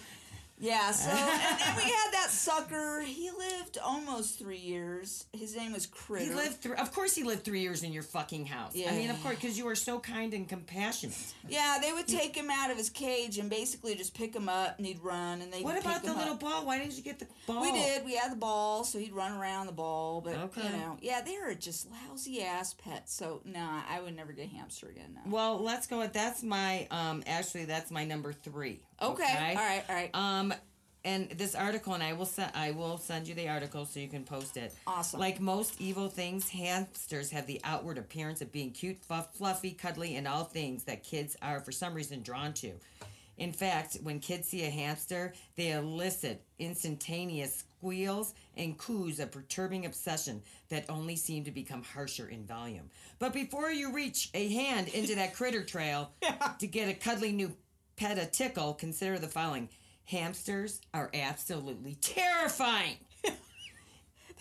yeah. 0.61 0.91
So, 0.91 1.09
and 1.09 1.19
then 1.59 1.75
we 1.75 1.83
had 1.83 2.11
that 2.13 2.27
sucker. 2.29 3.01
He 3.01 3.29
lived 3.31 3.77
almost 3.83 4.39
three 4.39 4.57
years. 4.57 5.25
His 5.33 5.55
name 5.55 5.73
was 5.73 5.85
Critter. 5.85 6.25
he 6.25 6.33
lived 6.33 6.61
through. 6.61 6.75
Of 6.75 6.93
course, 6.93 7.15
he 7.15 7.23
lived 7.23 7.43
three 7.43 7.61
years 7.61 7.83
in 7.83 7.91
your 7.91 8.03
fucking 8.03 8.45
house. 8.45 8.75
Yeah. 8.75 8.91
I 8.91 8.95
mean, 8.95 9.09
of 9.09 9.21
course, 9.23 9.35
because 9.35 9.57
you 9.57 9.65
were 9.65 9.75
so 9.75 9.99
kind 9.99 10.33
and 10.33 10.47
compassionate. 10.47 11.17
Yeah, 11.49 11.77
they 11.81 11.91
would 11.91 12.07
take 12.07 12.35
him 12.35 12.49
out 12.51 12.71
of 12.71 12.77
his 12.77 12.89
cage 12.89 13.37
and 13.37 13.49
basically 13.49 13.95
just 13.95 14.13
pick 14.13 14.33
him 14.35 14.47
up, 14.47 14.77
and 14.77 14.85
he'd 14.85 14.99
run. 15.03 15.41
And 15.41 15.51
they 15.51 15.61
What 15.61 15.79
about 15.79 16.03
the 16.03 16.13
little 16.13 16.33
up. 16.33 16.39
ball? 16.39 16.65
Why 16.65 16.79
didn't 16.79 16.95
you 16.97 17.03
get 17.03 17.19
the 17.19 17.27
ball? 17.47 17.61
We 17.61 17.71
did. 17.71 18.05
We 18.05 18.15
had 18.15 18.31
the 18.31 18.35
ball, 18.37 18.83
so 18.83 18.99
he'd 18.99 19.13
run 19.13 19.31
around 19.33 19.65
the 19.65 19.71
ball. 19.73 20.21
But 20.21 20.37
Okay. 20.37 20.63
you 20.63 20.69
know, 20.69 20.97
yeah, 21.01 21.21
they 21.21 21.37
were 21.37 21.53
just 21.55 21.87
lousy 22.09 22.41
ass 22.43 22.73
pets. 22.73 23.13
So 23.13 23.41
nah, 23.45 23.81
I 23.89 23.99
would 24.01 24.15
never 24.15 24.31
get 24.31 24.45
a 24.45 24.55
hamster 24.55 24.87
again. 24.87 25.13
No. 25.15 25.21
Well, 25.31 25.59
let's 25.61 25.87
go 25.87 25.99
with 25.99 26.13
that's 26.13 26.43
my 26.43 26.87
um 26.91 27.23
actually 27.25 27.65
that's 27.65 27.91
my 27.91 28.05
number 28.05 28.33
three. 28.33 28.81
Okay. 29.01 29.23
All 29.23 29.55
right. 29.55 29.83
All 29.89 29.95
right. 29.95 30.09
Um 30.13 30.53
and 31.03 31.29
this 31.31 31.55
article 31.55 31.93
and 31.93 32.03
I 32.03 32.13
will 32.13 32.25
send 32.25 32.51
I 32.53 32.71
will 32.71 32.97
send 32.97 33.27
you 33.27 33.33
the 33.33 33.49
article 33.49 33.85
so 33.85 33.99
you 33.99 34.07
can 34.07 34.23
post 34.23 34.57
it. 34.57 34.73
Awesome. 34.85 35.19
Like 35.19 35.39
most 35.39 35.79
evil 35.81 36.09
things, 36.09 36.49
hamsters 36.49 37.31
have 37.31 37.47
the 37.47 37.59
outward 37.63 37.97
appearance 37.97 38.41
of 38.41 38.51
being 38.51 38.71
cute, 38.71 38.99
fluff, 38.99 39.33
fluffy, 39.35 39.71
cuddly, 39.71 40.15
and 40.15 40.27
all 40.27 40.43
things 40.43 40.83
that 40.83 41.03
kids 41.03 41.35
are 41.41 41.59
for 41.59 41.71
some 41.71 41.93
reason 41.93 42.21
drawn 42.21 42.53
to. 42.53 42.73
In 43.37 43.53
fact, 43.53 43.97
when 44.03 44.19
kids 44.19 44.49
see 44.49 44.65
a 44.65 44.69
hamster, 44.69 45.33
they 45.55 45.71
elicit 45.71 46.43
instantaneous 46.59 47.63
squeals 47.79 48.35
and 48.55 48.77
coos 48.77 49.19
of 49.19 49.31
perturbing 49.31 49.87
obsession 49.87 50.43
that 50.69 50.85
only 50.89 51.15
seem 51.15 51.43
to 51.45 51.51
become 51.51 51.81
harsher 51.81 52.27
in 52.27 52.45
volume. 52.45 52.91
But 53.17 53.33
before 53.33 53.71
you 53.71 53.91
reach 53.93 54.29
a 54.35 54.47
hand 54.49 54.89
into 54.89 55.15
that 55.15 55.33
critter 55.33 55.63
trail 55.63 56.11
to 56.59 56.67
get 56.67 56.89
a 56.89 56.93
cuddly 56.93 57.31
new 57.31 57.51
pet 58.01 58.17
a 58.17 58.25
tickle, 58.25 58.73
consider 58.73 59.19
the 59.19 59.27
following. 59.27 59.69
Hamsters 60.05 60.81
are 60.91 61.11
absolutely 61.13 61.95
terrifying. 62.01 62.97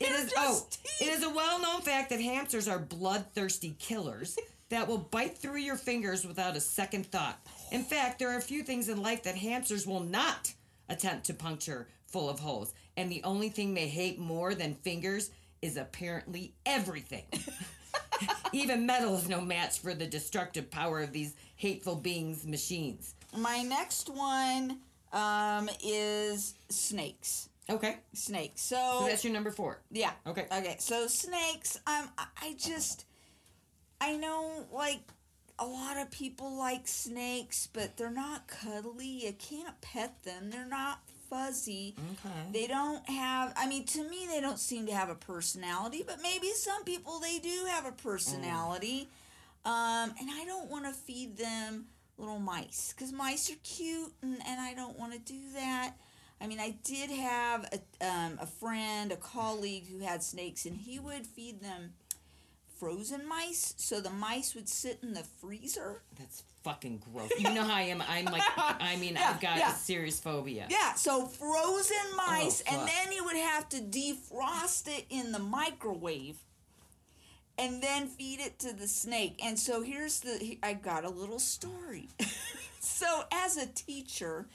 It 0.03 0.33
oh, 0.35 0.65
just 0.67 0.79
it 1.03 1.09
is 1.09 1.23
a 1.23 1.29
well-known 1.29 1.83
fact 1.83 2.09
that 2.09 2.23
hamsters 2.23 2.67
are 2.67 2.79
bloodthirsty 2.79 3.77
killers 3.79 4.39
that 4.71 4.89
will 4.89 4.97
bite 4.97 5.37
through 5.37 5.59
your 5.59 5.77
fingers 5.77 6.25
without 6.25 6.57
a 6.57 6.61
second 6.61 7.05
thought. 7.13 7.39
In 7.71 7.83
fact, 7.83 8.19
there 8.19 8.31
are 8.31 8.39
a 8.39 8.41
few 8.41 8.63
things 8.63 8.89
in 8.89 9.03
life 9.03 9.25
that 9.25 9.37
hamsters 9.37 9.87
will 9.87 10.01
not 10.01 10.55
attempt 10.89 11.27
to 11.27 11.35
puncture 11.35 11.87
full 12.07 12.31
of 12.31 12.41
holes, 12.41 12.73
and 12.97 13.13
the 13.13 13.23
only 13.25 13.51
thing 13.51 13.75
they 13.75 13.89
hate 13.89 14.19
more 14.19 14.55
than 14.55 14.73
fingers 14.77 15.33
is 15.61 15.77
apparently 15.77 16.55
everything. 16.65 17.27
Even 18.55 18.87
metal 18.87 19.17
is 19.17 19.29
no 19.29 19.43
match 19.43 19.81
for 19.81 19.93
the 19.93 20.07
destructive 20.07 20.71
power 20.71 21.03
of 21.03 21.13
these 21.13 21.35
hateful 21.57 21.97
beings' 21.97 22.47
machines. 22.47 23.17
My 23.37 23.63
next 23.63 24.09
one 24.09 24.79
um, 25.13 25.69
is 25.85 26.55
snakes. 26.69 27.49
Okay, 27.69 27.99
Snakes. 28.15 28.63
so 28.63 28.99
So, 29.01 29.07
that's 29.07 29.23
your 29.23 29.33
number 29.33 29.53
four. 29.53 29.81
yeah. 29.93 30.11
Okay. 30.27 30.47
Okay. 30.51 30.77
So 30.81 31.07
snakes. 31.07 31.77
Um, 31.87 32.09
I- 32.19 32.27
I 32.43 32.55
just, 32.59 33.05
I 34.01 34.17
know 34.17 34.67
like 34.73 35.01
a 35.59 35.67
lot 35.67 35.97
of 35.97 36.11
people 36.11 36.57
like 36.59 36.89
snakes, 36.89 37.69
but 37.73 37.97
they're 37.97 38.11
not 38.11 38.49
cuddly. 38.49 39.07
You 39.07 39.33
can't 39.35 39.81
pet 39.83 40.21
them. 40.25 40.51
They're 40.51 40.67
not 40.67 41.01
fuzzy. 41.29 41.95
Okay. 42.25 42.35
They 42.53 42.67
don't 42.67 43.09
have. 43.09 43.53
I 43.57 43.69
mean, 43.69 43.85
to 43.87 44.03
me, 44.09 44.27
they 44.29 44.41
don't 44.41 44.59
seem 44.59 44.87
to 44.87 44.93
have 44.95 45.09
a 45.09 45.15
personality. 45.15 46.03
But 46.05 46.21
maybe 46.23 46.49
some 46.57 46.83
people 46.83 47.21
they 47.21 47.39
do 47.39 47.67
have 47.69 47.87
a 47.87 47.93
personality. 47.93 49.09
Um, 49.65 50.13
and 50.19 50.29
I 50.33 50.45
don't 50.45 50.69
want 50.71 50.87
to 50.87 50.93
feed 50.93 51.37
them 51.37 51.85
little 52.21 52.39
mice 52.39 52.93
because 52.95 53.13
mice 53.13 53.51
are 53.51 53.57
cute, 53.65 54.13
and, 54.23 54.39
and 54.47 54.61
I 54.61 54.75
don't 54.75 54.99
want 54.99 55.13
to 55.13 55.19
do 55.19 55.41
that. 55.55 55.95
I 56.43 56.47
mean, 56.47 56.61
I 56.61 56.75
did 56.85 57.11
have 57.11 57.69
a, 58.01 58.07
um, 58.07 58.39
a 58.41 58.47
friend, 58.47 59.13
a 59.13 59.17
colleague 59.17 59.85
who 59.91 59.99
had 60.01 60.23
snakes, 60.23 60.65
and 60.65 60.77
he 60.77 60.99
would 60.99 61.27
feed 61.27 61.61
them 61.63 61.93
frozen 62.79 63.27
mice. 63.29 63.75
So 63.77 64.01
the 64.01 64.09
mice 64.11 64.55
would 64.55 64.69
sit 64.69 65.01
in 65.03 65.13
the 65.13 65.23
freezer. 65.41 66.01
That's 66.19 66.45
fucking 66.65 67.03
gross. 67.13 67.31
You 67.39 67.53
know 67.53 67.63
how 67.65 67.75
I 67.75 67.83
am. 67.83 68.03
I'm 68.09 68.25
like, 68.25 68.43
I 68.57 68.97
mean, 68.97 69.15
Yeah, 69.15 69.31
I've 69.35 69.41
got 69.41 69.59
yeah. 69.59 69.73
a 69.73 69.77
serious 69.77 70.19
phobia. 70.19 70.67
Yeah, 70.71 70.95
so 70.95 71.27
frozen 71.27 71.97
mice, 72.17 72.63
and 72.63 72.89
then 72.89 73.13
you 73.13 73.23
would 73.25 73.37
have 73.37 73.69
to 73.71 73.77
defrost 73.79 74.89
it 74.89 75.05
in 75.11 75.33
the 75.33 75.39
microwave, 75.39 76.37
and 77.61 77.83
then 77.83 78.07
feed 78.09 78.41
it 78.41 78.59
to 78.61 78.73
the 78.73 78.89
snake. 78.89 79.39
And 79.45 79.59
so 79.59 79.83
here's 79.83 80.21
the 80.21 80.59
I 80.63 80.73
got 80.73 81.05
a 81.05 81.11
little 81.11 81.39
story. 81.39 82.09
so 82.81 83.25
as 83.31 83.57
a 83.57 83.67
teacher, 83.67 84.47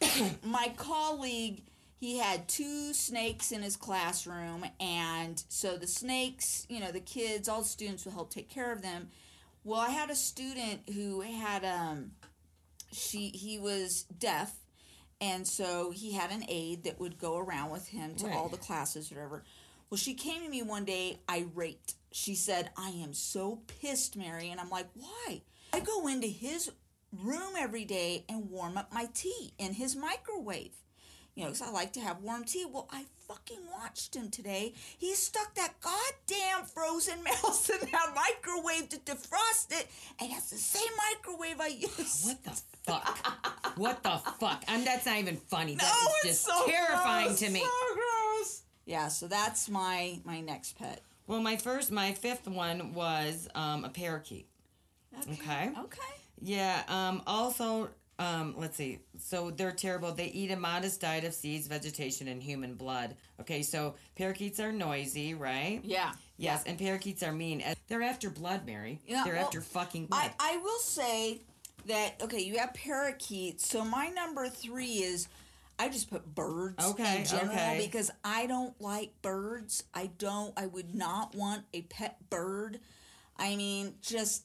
my 0.44 0.72
colleague 0.76 1.62
he 2.00 2.18
had 2.18 2.48
two 2.48 2.92
snakes 2.92 3.52
in 3.52 3.62
his 3.62 3.76
classroom 3.76 4.64
and 4.80 5.44
so 5.48 5.76
the 5.76 5.86
snakes 5.86 6.66
you 6.68 6.80
know 6.80 6.90
the 6.90 6.98
kids 6.98 7.48
all 7.48 7.60
the 7.62 7.68
students 7.68 8.04
would 8.04 8.12
help 8.14 8.28
take 8.28 8.48
care 8.50 8.72
of 8.72 8.82
them 8.82 9.08
well 9.62 9.78
i 9.78 9.88
had 9.88 10.10
a 10.10 10.14
student 10.16 10.80
who 10.92 11.20
had 11.20 11.64
um 11.64 12.10
she 12.92 13.28
he 13.28 13.56
was 13.56 14.02
deaf 14.18 14.52
and 15.20 15.46
so 15.46 15.92
he 15.92 16.10
had 16.10 16.32
an 16.32 16.44
aide 16.48 16.82
that 16.82 16.98
would 16.98 17.18
go 17.18 17.38
around 17.38 17.70
with 17.70 17.86
him 17.86 18.16
to 18.16 18.26
Right. 18.26 18.34
all 18.34 18.48
the 18.48 18.56
classes 18.56 19.08
whatever 19.08 19.44
well 19.88 19.96
she 19.98 20.14
came 20.14 20.42
to 20.42 20.48
me 20.48 20.60
one 20.64 20.84
day 20.84 21.20
irate 21.30 21.94
she 22.12 22.34
said 22.34 22.70
i 22.76 22.90
am 22.90 23.12
so 23.12 23.60
pissed 23.80 24.16
mary 24.16 24.50
and 24.50 24.60
i'm 24.60 24.70
like 24.70 24.88
why 24.94 25.40
i 25.72 25.80
go 25.80 26.06
into 26.06 26.26
his 26.26 26.70
room 27.22 27.52
every 27.58 27.84
day 27.84 28.24
and 28.28 28.50
warm 28.50 28.76
up 28.76 28.92
my 28.92 29.06
tea 29.14 29.52
in 29.58 29.74
his 29.74 29.96
microwave 29.96 30.72
you 31.34 31.44
know, 31.44 31.48
because 31.50 31.62
I 31.62 31.70
like 31.70 31.94
to 31.94 32.00
have 32.00 32.20
warm 32.20 32.44
tea. 32.44 32.66
Well, 32.70 32.88
I 32.92 33.04
fucking 33.26 33.60
watched 33.80 34.14
him 34.14 34.28
today. 34.28 34.74
He 34.98 35.14
stuck 35.14 35.54
that 35.54 35.74
goddamn 35.80 36.66
frozen 36.66 37.22
mouse 37.24 37.70
in 37.70 37.78
that 37.90 38.14
microwave 38.14 38.90
to 38.90 38.98
defrost 38.98 39.70
it, 39.70 39.88
and 40.20 40.30
that's 40.30 40.50
the 40.50 40.58
same 40.58 40.92
microwave 41.10 41.60
I 41.60 41.68
use. 41.68 42.24
What 42.26 42.44
the 42.44 42.60
fuck? 42.82 43.76
what 43.78 44.02
the 44.02 44.20
fuck? 44.38 44.62
I'm, 44.68 44.84
that's 44.84 45.06
not 45.06 45.16
even 45.16 45.36
funny. 45.36 45.76
That 45.76 45.84
No, 45.84 46.10
is 46.30 46.36
it's 46.36 46.44
just 46.44 46.58
so 46.58 46.66
terrifying 46.66 47.28
gross, 47.28 47.40
to 47.40 47.50
me. 47.50 47.60
So 47.60 47.94
gross. 47.94 48.62
Yeah, 48.84 49.08
so 49.08 49.26
that's 49.26 49.70
my 49.70 50.20
my 50.24 50.40
next 50.40 50.78
pet. 50.78 51.00
Well, 51.26 51.40
my 51.40 51.56
first, 51.56 51.90
my 51.90 52.12
fifth 52.12 52.48
one 52.48 52.94
was 52.94 53.48
um, 53.54 53.84
a 53.84 53.88
parakeet. 53.88 54.46
Okay. 55.30 55.70
Okay. 55.78 56.12
Yeah. 56.40 56.82
Um, 56.88 57.22
also, 57.26 57.90
um, 58.18 58.54
let's 58.56 58.76
see. 58.76 58.98
So 59.18 59.50
they're 59.50 59.72
terrible. 59.72 60.12
They 60.12 60.26
eat 60.26 60.50
a 60.50 60.56
modest 60.56 61.00
diet 61.00 61.24
of 61.24 61.34
seeds, 61.34 61.66
vegetation, 61.66 62.28
and 62.28 62.42
human 62.42 62.74
blood. 62.74 63.16
Okay. 63.40 63.62
So 63.62 63.94
parakeets 64.16 64.58
are 64.60 64.72
noisy, 64.72 65.34
right? 65.34 65.80
Yeah. 65.84 66.12
Yes, 66.38 66.64
and 66.64 66.76
parakeets 66.76 67.22
are 67.22 67.32
mean. 67.32 67.62
They're 67.86 68.02
after 68.02 68.28
blood, 68.28 68.66
Mary. 68.66 68.98
Yeah, 69.06 69.22
They're 69.24 69.34
well, 69.34 69.44
after 69.44 69.60
fucking 69.60 70.06
blood. 70.06 70.32
I, 70.40 70.54
I 70.54 70.56
will 70.58 70.78
say 70.78 71.40
that 71.86 72.20
okay, 72.22 72.40
you 72.40 72.58
have 72.58 72.74
parakeets. 72.74 73.68
So 73.68 73.84
my 73.84 74.08
number 74.08 74.48
three 74.48 74.94
is 74.94 75.28
I 75.82 75.88
just 75.88 76.08
put 76.10 76.34
birds 76.34 76.84
Okay, 76.92 77.18
in 77.20 77.24
general 77.24 77.50
okay. 77.52 77.82
because 77.84 78.10
I 78.24 78.46
don't 78.46 78.80
like 78.80 79.20
birds. 79.20 79.84
I 79.92 80.10
don't. 80.18 80.52
I 80.56 80.66
would 80.66 80.94
not 80.94 81.34
want 81.34 81.64
a 81.74 81.82
pet 81.82 82.18
bird. 82.30 82.78
I 83.36 83.56
mean, 83.56 83.94
just 84.00 84.44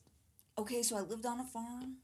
okay. 0.58 0.82
So 0.84 0.98
I 0.98 1.02
lived 1.02 1.26
on 1.26 1.40
a 1.40 1.44
farm. 1.44 1.98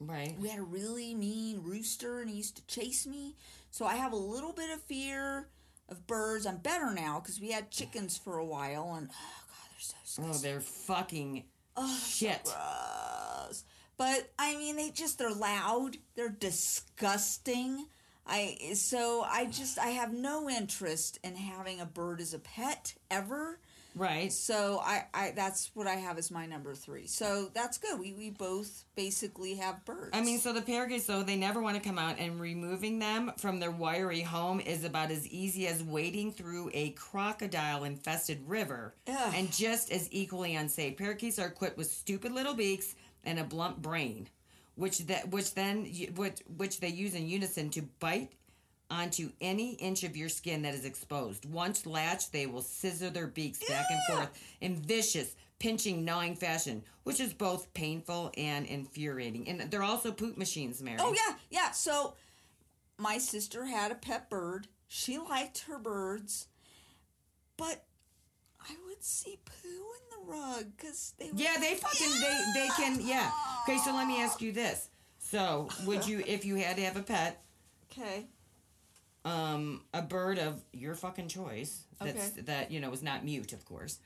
right. 0.00 0.34
We 0.40 0.48
had 0.48 0.58
a 0.58 0.62
really 0.64 1.14
mean 1.14 1.60
rooster, 1.62 2.20
and 2.20 2.28
he 2.30 2.36
used 2.36 2.56
to 2.56 2.66
chase 2.66 3.06
me. 3.06 3.36
So 3.70 3.84
I 3.86 3.94
have 3.94 4.12
a 4.12 4.16
little 4.16 4.52
bit 4.52 4.70
of 4.70 4.82
fear 4.82 5.48
of 5.88 6.06
birds. 6.06 6.46
I'm 6.46 6.56
better 6.58 6.92
now 6.92 7.20
because 7.20 7.40
we 7.40 7.50
had 7.52 7.70
chickens 7.70 8.18
for 8.18 8.38
a 8.38 8.44
while, 8.44 8.94
and 8.96 9.08
oh 9.12 9.42
god, 9.46 9.68
they're 9.70 10.04
so 10.04 10.22
Oh, 10.26 10.32
they're 10.32 10.60
fucking 10.60 11.44
Oh, 11.76 11.98
shit. 12.04 12.42
gross. 12.44 13.62
But 13.96 14.30
I 14.38 14.56
mean, 14.56 14.76
they 14.76 14.90
just 14.90 15.18
they're 15.18 15.30
loud. 15.32 15.96
They're 16.16 16.28
disgusting. 16.28 17.86
I 18.26 18.72
so 18.74 19.22
I 19.22 19.46
just 19.46 19.78
I 19.78 19.88
have 19.88 20.12
no 20.12 20.48
interest 20.48 21.18
in 21.24 21.34
having 21.34 21.80
a 21.80 21.86
bird 21.86 22.20
as 22.20 22.34
a 22.34 22.38
pet 22.38 22.94
ever. 23.10 23.58
Right. 23.96 24.32
So 24.32 24.80
I, 24.84 25.06
I 25.12 25.32
that's 25.34 25.70
what 25.74 25.86
I 25.86 25.94
have 25.94 26.16
as 26.16 26.30
my 26.30 26.46
number 26.46 26.74
three. 26.74 27.06
So 27.06 27.50
that's 27.52 27.78
good. 27.78 27.98
We 27.98 28.12
we 28.12 28.30
both 28.30 28.84
basically 28.94 29.56
have 29.56 29.84
birds. 29.84 30.10
I 30.12 30.20
mean, 30.20 30.38
so 30.38 30.52
the 30.52 30.62
parakeets, 30.62 31.06
though, 31.06 31.22
they 31.22 31.36
never 31.36 31.60
want 31.60 31.76
to 31.76 31.82
come 31.82 31.98
out, 31.98 32.18
and 32.18 32.40
removing 32.40 32.98
them 32.98 33.32
from 33.36 33.58
their 33.58 33.72
wiry 33.72 34.20
home 34.20 34.60
is 34.60 34.84
about 34.84 35.10
as 35.10 35.26
easy 35.26 35.66
as 35.66 35.82
wading 35.82 36.32
through 36.32 36.70
a 36.72 36.90
crocodile 36.90 37.84
infested 37.84 38.40
river, 38.46 38.94
Ugh. 39.08 39.32
and 39.34 39.50
just 39.52 39.90
as 39.90 40.08
equally 40.12 40.54
unsafe. 40.54 40.96
Parakeets 40.96 41.38
are 41.38 41.48
equipped 41.48 41.76
with 41.76 41.90
stupid 41.90 42.32
little 42.32 42.54
beaks 42.54 42.94
and 43.24 43.38
a 43.38 43.44
blunt 43.44 43.82
brain, 43.82 44.28
which 44.80 44.98
that 45.06 45.28
which 45.30 45.54
then 45.54 45.84
which 46.16 46.40
which 46.56 46.80
they 46.80 46.88
use 46.88 47.14
in 47.14 47.28
unison 47.28 47.68
to 47.70 47.82
bite 48.00 48.32
onto 48.90 49.30
any 49.40 49.74
inch 49.74 50.02
of 50.02 50.16
your 50.16 50.28
skin 50.28 50.62
that 50.62 50.74
is 50.74 50.84
exposed. 50.84 51.44
Once 51.44 51.86
latched, 51.86 52.32
they 52.32 52.46
will 52.46 52.62
scissor 52.62 53.10
their 53.10 53.28
beaks 53.28 53.60
back 53.68 53.84
and 53.88 54.00
forth 54.08 54.30
in 54.60 54.74
vicious, 54.74 55.36
pinching, 55.60 56.04
gnawing 56.04 56.34
fashion, 56.34 56.82
which 57.04 57.20
is 57.20 57.32
both 57.32 57.72
painful 57.72 58.32
and 58.36 58.66
infuriating. 58.66 59.48
And 59.48 59.70
they're 59.70 59.82
also 59.82 60.10
poop 60.10 60.36
machines, 60.36 60.82
Mary. 60.82 60.98
Oh 60.98 61.12
yeah, 61.12 61.36
yeah. 61.50 61.70
So 61.70 62.14
my 62.98 63.18
sister 63.18 63.66
had 63.66 63.92
a 63.92 63.96
pet 63.96 64.28
bird. 64.28 64.66
She 64.88 65.18
liked 65.18 65.66
her 65.68 65.78
birds, 65.78 66.48
but 67.56 67.84
I 68.68 68.74
would 68.86 69.02
see 69.02 69.38
poo 69.44 69.68
in 69.68 70.26
the 70.26 70.32
rug 70.32 70.64
because 70.76 71.14
they. 71.18 71.30
Would, 71.30 71.40
Yeah, 71.40 71.56
they 71.60 71.74
fucking 71.74 72.10
they 72.20 72.44
they 72.54 72.68
can 72.76 73.00
yeah. 73.06 73.30
Okay, 73.64 73.78
so 73.78 73.94
let 73.94 74.06
me 74.06 74.20
ask 74.22 74.40
you 74.40 74.52
this. 74.52 74.88
So, 75.18 75.68
would 75.86 76.06
you 76.06 76.22
if 76.26 76.44
you 76.44 76.56
had 76.56 76.76
to 76.76 76.82
have 76.84 76.96
a 76.96 77.02
pet, 77.02 77.42
Okay. 77.92 78.26
um 79.24 79.82
a 79.94 80.02
bird 80.02 80.38
of 80.38 80.62
your 80.72 80.94
fucking 80.94 81.28
choice 81.28 81.84
that's 82.00 82.32
Okay. 82.32 82.40
that 82.42 82.70
you 82.70 82.80
know 82.80 82.92
is 82.92 83.02
not 83.02 83.24
mute, 83.24 83.52
of 83.52 83.64
course. 83.64 83.98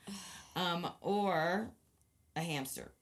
Um 0.56 0.88
or 1.00 1.70
a 2.37 2.40
hamster. 2.40 2.92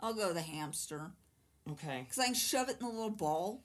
I'll 0.00 0.14
go 0.14 0.32
the 0.32 0.40
hamster 0.42 1.10
Okay. 1.70 2.04
because 2.04 2.18
I 2.18 2.24
can 2.26 2.34
shove 2.34 2.68
it 2.68 2.78
in 2.80 2.86
the 2.86 2.92
little 2.92 3.10
ball, 3.10 3.62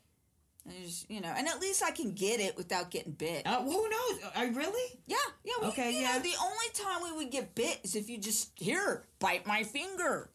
you 1.07 1.21
know, 1.21 1.33
and 1.35 1.47
at 1.47 1.59
least 1.59 1.83
I 1.83 1.91
can 1.91 2.11
get 2.13 2.39
it 2.39 2.57
without 2.57 2.89
getting 2.91 3.11
bit. 3.13 3.45
Uh, 3.45 3.61
who 3.61 3.89
knows? 3.89 4.19
I 4.35 4.47
really? 4.53 4.99
Yeah, 5.05 5.17
yeah. 5.43 5.53
We, 5.61 5.67
Okay, 5.67 6.01
yeah. 6.01 6.13
Know, 6.13 6.19
the 6.23 6.33
only 6.41 6.65
time 6.73 7.03
we 7.03 7.11
would 7.23 7.31
get 7.31 7.53
bit 7.55 7.79
is 7.83 7.95
if 7.95 8.09
you 8.09 8.17
just 8.17 8.51
here 8.55 9.03
bite 9.19 9.45
my 9.45 9.63
finger, 9.63 10.29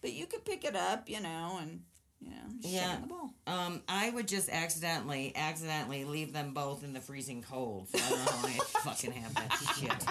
but 0.00 0.12
you 0.12 0.26
could 0.26 0.44
pick 0.44 0.64
it 0.64 0.74
up, 0.76 1.08
you 1.08 1.20
know, 1.20 1.58
and 1.60 1.80
You 2.22 2.30
know, 2.30 2.36
Yeah. 2.62 2.70
yeah. 2.92 3.00
the 3.02 3.06
ball. 3.06 3.30
Um, 3.46 3.82
I 3.88 4.08
would 4.10 4.26
just 4.26 4.48
accidentally, 4.48 5.32
accidentally 5.36 6.04
leave 6.04 6.32
them 6.32 6.54
both 6.54 6.82
in 6.82 6.94
the 6.94 7.00
freezing 7.00 7.42
cold. 7.42 7.88
So 7.90 7.98
I 7.98 8.08
don't 8.08 8.18
know 8.24 8.32
how 8.32 8.46
I 8.48 8.50
fucking 8.84 9.12
have 9.12 9.34
that 9.34 9.52
shit. 9.78 10.04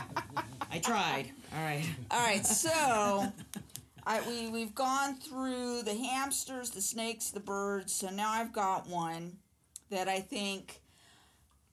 I 0.71 0.77
tried. 0.79 1.31
All 1.55 1.63
right. 1.63 1.83
All 2.11 2.19
right, 2.21 2.45
so 2.63 3.33
I, 4.05 4.21
we 4.27 4.49
we've 4.49 4.75
gone 4.75 5.15
through 5.15 5.81
the 5.81 5.95
hamsters, 5.95 6.69
the 6.69 6.81
snakes, 6.81 7.31
the 7.31 7.39
birds. 7.39 7.91
So 7.91 8.09
now 8.11 8.29
I've 8.31 8.53
got 8.53 8.87
one 8.87 9.37
that 9.89 10.07
I 10.07 10.19
think 10.21 10.81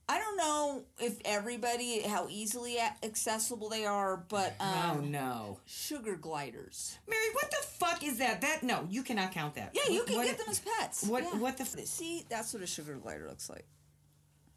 I 0.09 0.19
don't 0.19 0.37
know 0.37 0.83
if 0.99 1.16
everybody 1.25 2.00
how 2.02 2.26
easily 2.28 2.76
accessible 3.02 3.69
they 3.69 3.87
are, 3.87 4.16
but 4.28 4.54
oh 4.61 4.90
um, 4.99 5.11
no, 5.11 5.61
sugar 5.64 6.16
gliders. 6.16 6.99
Mary, 7.09 7.23
what 7.33 7.50
the 7.50 7.57
fuck 7.66 8.02
is 8.02 8.19
that? 8.19 8.40
That 8.42 8.62
no, 8.62 8.87
you 8.90 9.02
cannot 9.02 9.33
count 9.33 9.54
that. 9.54 9.71
Yeah, 9.75 9.90
you 9.92 9.99
What- 10.00 10.07
can 10.09 10.16
what- 10.16 10.26
get 10.26 10.38
them 10.38 10.47
as 10.50 10.61
pets. 10.61 11.04
What 11.04 11.23
Yeah. 11.25 11.37
what 11.38 11.57
the 11.57 11.62
f- 11.64 11.87
See, 11.87 12.25
that's 12.28 12.52
what 12.52 12.62
a 12.62 12.66
sugar 12.66 12.97
glider 12.97 13.26
looks 13.28 13.49
like. 13.49 13.64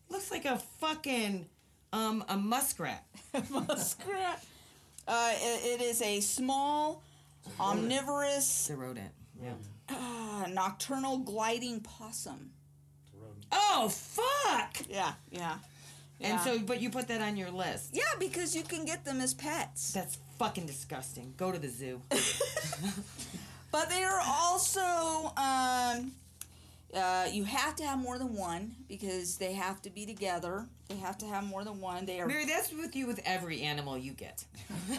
looks 0.10 0.30
like 0.32 0.46
a 0.46 0.58
fucking 0.80 1.48
um 1.94 2.26
a 2.28 2.36
muskrat. 2.38 3.06
Muskrat. 3.50 4.44
Uh, 5.08 5.32
it, 5.36 5.80
it 5.80 5.84
is 5.84 6.02
a 6.02 6.20
small, 6.20 7.04
omnivorous, 7.60 8.70
a 8.72 8.76
rodent. 8.76 9.12
Yeah. 9.42 9.54
uh, 9.90 10.48
nocturnal 10.52 11.20
gliding 11.20 11.80
possum. 11.82 12.52
Oh 13.52 13.90
fuck! 13.90 14.78
Yeah, 14.90 15.14
yeah. 15.32 15.58
And 16.22 16.34
Yeah. 16.36 16.40
so, 16.40 16.60
but 16.60 16.82
you 16.82 16.90
put 16.90 17.08
that 17.10 17.22
on 17.22 17.36
your 17.38 17.52
list. 17.52 17.90
Yeah, 17.94 18.04
because 18.20 18.56
you 18.56 18.64
can 18.64 18.86
get 18.86 19.04
them 19.04 19.20
as 19.22 19.34
pets. 19.34 19.92
That's 19.92 20.18
fucking 20.40 20.66
disgusting. 20.66 21.34
Go 21.38 21.52
to 21.52 21.60
the 21.60 21.68
zoo. 21.70 22.02
But 23.72 23.90
they 23.90 24.04
are 24.06 24.22
also, 24.26 25.34
um, 25.36 26.14
uh, 26.96 27.28
you 27.30 27.44
have 27.44 27.76
to 27.76 27.84
have 27.84 28.00
more 28.00 28.18
than 28.18 28.34
one 28.34 28.74
because 28.88 29.36
they 29.36 29.52
have 29.52 29.82
to 29.82 29.90
be 29.90 30.06
together. 30.06 30.66
They 30.88 30.96
have 30.96 31.18
to 31.18 31.26
have 31.26 31.44
more 31.44 31.66
than 31.66 31.82
one. 31.82 32.06
They 32.06 32.22
are 32.22 32.26
Mary, 32.28 32.46
that's 32.46 32.72
with 32.72 32.96
you 32.96 33.06
with 33.06 33.20
every 33.26 33.60
animal 33.64 33.98
you 33.98 34.14
get. 34.14 34.46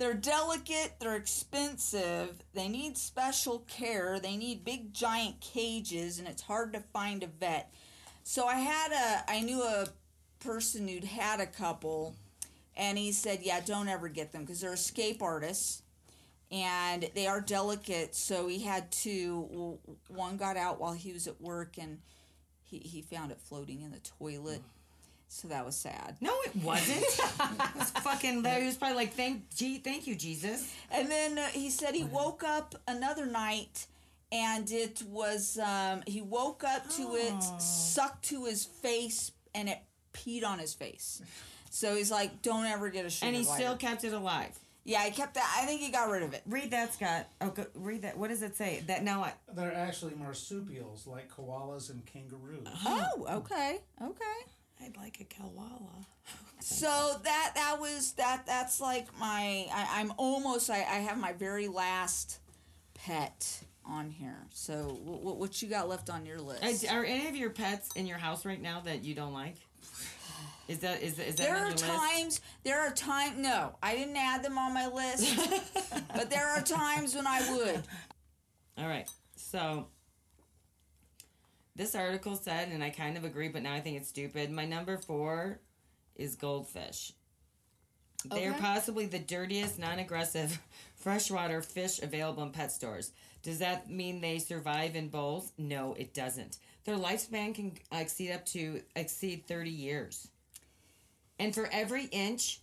they're 0.00 0.14
delicate. 0.14 0.94
They're 0.98 1.14
expensive. 1.14 2.42
They 2.54 2.68
need 2.68 2.96
special 2.96 3.60
care. 3.68 4.18
They 4.18 4.34
need 4.34 4.64
big 4.64 4.94
giant 4.94 5.40
cages, 5.42 6.18
and 6.18 6.26
it's 6.26 6.40
hard 6.40 6.72
to 6.72 6.80
find 6.80 7.22
a 7.22 7.26
vet. 7.26 7.70
So 8.24 8.46
I 8.46 8.54
had 8.54 8.92
a, 8.92 9.30
I 9.30 9.42
knew 9.42 9.62
a 9.62 9.86
person 10.40 10.88
who'd 10.88 11.04
had 11.04 11.38
a 11.40 11.46
couple, 11.46 12.16
and 12.78 12.96
he 12.96 13.12
said, 13.12 13.40
"Yeah, 13.42 13.60
don't 13.60 13.88
ever 13.88 14.08
get 14.08 14.32
them 14.32 14.40
because 14.42 14.62
they're 14.62 14.72
escape 14.72 15.22
artists." 15.22 15.82
and 16.52 17.08
they 17.14 17.28
are 17.28 17.40
delicate. 17.40 18.14
So 18.14 18.48
he 18.48 18.60
had. 18.60 18.96
Well, 19.04 19.78
one 20.08 20.36
got 20.36 20.56
out 20.56 20.80
while 20.80 20.94
he 20.94 21.12
was 21.12 21.26
at 21.26 21.40
work, 21.40 21.76
and 21.78 21.98
he 22.64 22.78
he 22.78 23.02
found 23.02 23.32
it 23.32 23.40
floating 23.40 23.82
in 23.82 23.92
the 23.92 24.00
toilet. 24.18 24.62
So 25.32 25.46
that 25.46 25.64
was 25.64 25.76
sad. 25.76 26.16
No, 26.20 26.34
it 26.44 26.56
wasn't. 26.56 26.98
it 27.04 27.76
was 27.76 27.90
fucking. 27.90 28.44
He 28.44 28.66
was 28.66 28.76
probably 28.76 28.96
like, 28.96 29.14
"Thank, 29.14 29.54
gee, 29.54 29.78
thank 29.78 30.08
you, 30.08 30.16
Jesus." 30.16 30.74
And 30.90 31.08
then 31.08 31.38
uh, 31.38 31.46
he 31.46 31.70
said 31.70 31.94
he 31.94 32.02
woke 32.02 32.42
up 32.42 32.74
another 32.88 33.26
night, 33.26 33.86
and 34.32 34.68
it 34.72 35.02
was 35.08 35.56
um, 35.58 36.02
he 36.04 36.20
woke 36.20 36.64
up 36.64 36.90
to 36.96 37.14
it, 37.14 37.40
sucked 37.62 38.24
to 38.30 38.46
his 38.46 38.64
face, 38.64 39.30
and 39.54 39.68
it 39.68 39.78
peed 40.12 40.44
on 40.44 40.58
his 40.58 40.74
face. 40.74 41.22
So 41.70 41.94
he's 41.94 42.10
like, 42.10 42.42
"Don't 42.42 42.66
ever 42.66 42.90
get 42.90 43.06
a 43.06 43.10
sugar 43.10 43.28
And 43.28 43.36
he 43.36 43.44
glider." 43.44 43.62
still 43.62 43.76
kept 43.76 44.02
it 44.02 44.12
alive. 44.12 44.58
yeah, 44.84 45.04
he 45.04 45.12
kept 45.12 45.34
that. 45.34 45.58
I 45.62 45.64
think 45.64 45.80
he 45.80 45.90
got 45.92 46.10
rid 46.10 46.24
of 46.24 46.34
it. 46.34 46.42
Read 46.46 46.72
that, 46.72 46.92
Scott. 46.94 47.28
Oh, 47.40 47.50
go, 47.50 47.66
read 47.76 48.02
that. 48.02 48.18
What 48.18 48.30
does 48.30 48.42
it 48.42 48.56
say? 48.56 48.82
That 48.88 49.04
now 49.04 49.22
I. 49.22 49.34
They're 49.54 49.72
actually 49.72 50.14
marsupials 50.16 51.06
like 51.06 51.30
koalas 51.30 51.88
and 51.88 52.04
kangaroos. 52.04 52.66
Oh, 52.84 53.26
okay, 53.30 53.78
okay. 54.02 54.49
I'd 54.90 55.00
like 55.00 55.20
a 55.20 55.24
koala. 55.24 55.80
So 56.60 57.20
that 57.24 57.52
that 57.54 57.80
was 57.80 58.12
that 58.12 58.44
that's 58.46 58.80
like 58.80 59.06
my 59.18 59.66
I, 59.72 60.00
I'm 60.00 60.12
almost 60.16 60.70
I, 60.70 60.78
I 60.78 60.98
have 61.00 61.18
my 61.18 61.32
very 61.32 61.68
last 61.68 62.38
pet 62.94 63.64
on 63.84 64.10
here. 64.10 64.46
So 64.52 64.98
what, 65.04 65.36
what 65.36 65.62
you 65.62 65.68
got 65.68 65.88
left 65.88 66.10
on 66.10 66.26
your 66.26 66.38
list? 66.38 66.86
Are 66.90 67.04
any 67.04 67.28
of 67.28 67.36
your 67.36 67.50
pets 67.50 67.90
in 67.96 68.06
your 68.06 68.18
house 68.18 68.44
right 68.44 68.60
now 68.60 68.80
that 68.80 69.04
you 69.04 69.14
don't 69.14 69.32
like? 69.32 69.56
Is 70.68 70.78
that 70.80 71.02
is, 71.02 71.18
is 71.18 71.36
that 71.36 71.38
there 71.38 71.56
are 71.56 71.60
your 71.60 71.70
list? 71.70 71.84
times 71.84 72.40
there 72.62 72.80
are 72.80 72.92
times 72.92 73.38
no 73.38 73.76
I 73.82 73.96
didn't 73.96 74.16
add 74.16 74.42
them 74.42 74.58
on 74.58 74.74
my 74.74 74.86
list, 74.86 75.36
but 76.14 76.30
there 76.30 76.46
are 76.46 76.62
times 76.62 77.14
when 77.14 77.26
I 77.26 77.56
would. 77.56 77.82
All 78.78 78.88
right. 78.88 79.08
So 79.36 79.86
this 81.76 81.94
article 81.94 82.36
said, 82.36 82.68
and 82.68 82.82
I 82.82 82.90
kind 82.90 83.16
of 83.16 83.24
agree, 83.24 83.48
but 83.48 83.62
now 83.62 83.74
I 83.74 83.80
think 83.80 83.96
it's 83.96 84.08
stupid. 84.08 84.50
My 84.50 84.64
number 84.66 84.96
four 84.98 85.60
is 86.16 86.34
goldfish. 86.36 87.12
They 88.24 88.46
are 88.46 88.50
Okay. 88.50 88.60
possibly 88.60 89.06
the 89.06 89.18
dirtiest, 89.18 89.78
non 89.78 89.98
aggressive 89.98 90.60
freshwater 90.96 91.62
fish 91.62 92.02
available 92.02 92.42
in 92.42 92.50
pet 92.50 92.70
stores. 92.72 93.12
Does 93.42 93.60
that 93.60 93.88
mean 93.90 94.20
they 94.20 94.38
survive 94.38 94.94
in 94.96 95.08
bowls? 95.08 95.52
No, 95.56 95.94
it 95.94 96.12
doesn't. 96.12 96.58
Their 96.84 96.96
lifespan 96.96 97.54
can 97.54 97.72
exceed 97.92 98.32
up 98.32 98.44
to 98.46 98.82
exceed 98.94 99.46
30 99.46 99.70
years. 99.70 100.28
And 101.38 101.54
for 101.54 101.66
every 101.72 102.04
inch 102.06 102.60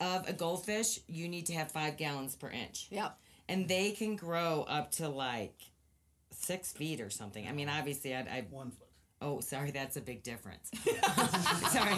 of 0.00 0.26
a 0.26 0.32
goldfish, 0.32 1.00
you 1.06 1.28
need 1.28 1.46
to 1.46 1.52
have 1.52 1.70
five 1.70 1.98
gallons 1.98 2.34
per 2.34 2.48
inch 2.48 2.86
Yep. 2.90 3.18
and 3.48 3.68
they 3.68 3.90
can 3.90 4.16
grow 4.16 4.62
up 4.66 4.90
to 4.92 5.08
like 5.10 5.60
six 6.44 6.72
feet 6.72 7.00
or 7.00 7.10
something. 7.10 7.46
I 7.48 7.52
mean, 7.52 7.68
obviously, 7.68 8.14
I'd, 8.14 8.28
I 8.28 8.46
One 8.50 8.70
foot. 8.70 8.88
oh, 9.22 9.40
sorry, 9.40 9.70
that's 9.70 9.96
a 9.96 10.00
big 10.00 10.22
difference. 10.22 10.70
sorry, 11.72 11.94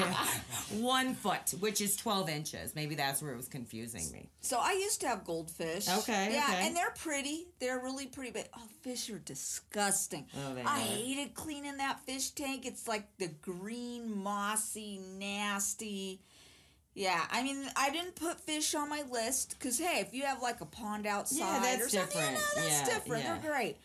one 0.80 1.14
foot, 1.14 1.54
which 1.60 1.80
is 1.80 1.96
twelve 1.96 2.28
inches. 2.28 2.74
Maybe 2.74 2.94
that's 2.94 3.22
where 3.22 3.32
it 3.32 3.36
was 3.36 3.48
confusing 3.48 4.10
me. 4.12 4.30
So 4.40 4.58
I 4.60 4.72
used 4.72 5.00
to 5.02 5.08
have 5.08 5.24
goldfish. 5.24 5.88
Okay, 5.88 6.32
Yeah, 6.34 6.46
okay. 6.48 6.66
and 6.66 6.76
they're 6.76 6.94
pretty. 6.96 7.46
They're 7.58 7.80
really 7.80 8.06
pretty, 8.06 8.30
but 8.30 8.48
oh, 8.56 8.62
fish 8.82 9.10
are 9.10 9.18
disgusting. 9.18 10.26
Oh, 10.36 10.54
they 10.54 10.62
I 10.62 10.64
are. 10.64 10.78
hated 10.78 11.34
cleaning 11.34 11.78
that 11.78 12.00
fish 12.00 12.30
tank. 12.30 12.66
It's 12.66 12.86
like 12.86 13.04
the 13.18 13.28
green, 13.42 14.22
mossy, 14.22 15.00
nasty. 15.18 16.20
Yeah, 16.94 17.20
I 17.30 17.42
mean, 17.42 17.62
I 17.76 17.90
didn't 17.90 18.14
put 18.16 18.40
fish 18.40 18.74
on 18.74 18.88
my 18.88 19.02
list 19.10 19.56
because 19.58 19.78
hey, 19.78 20.00
if 20.00 20.14
you 20.14 20.22
have 20.22 20.40
like 20.40 20.62
a 20.62 20.64
pond 20.64 21.06
outside 21.06 21.62
that's 21.62 21.84
or 21.86 21.88
something, 21.90 22.20
you 22.22 22.30
know, 22.30 22.40
that's 22.54 22.66
Yeah, 22.80 22.84
different. 22.94 23.24
yeah. 23.24 23.38
They're 23.38 23.50
great. 23.52 23.76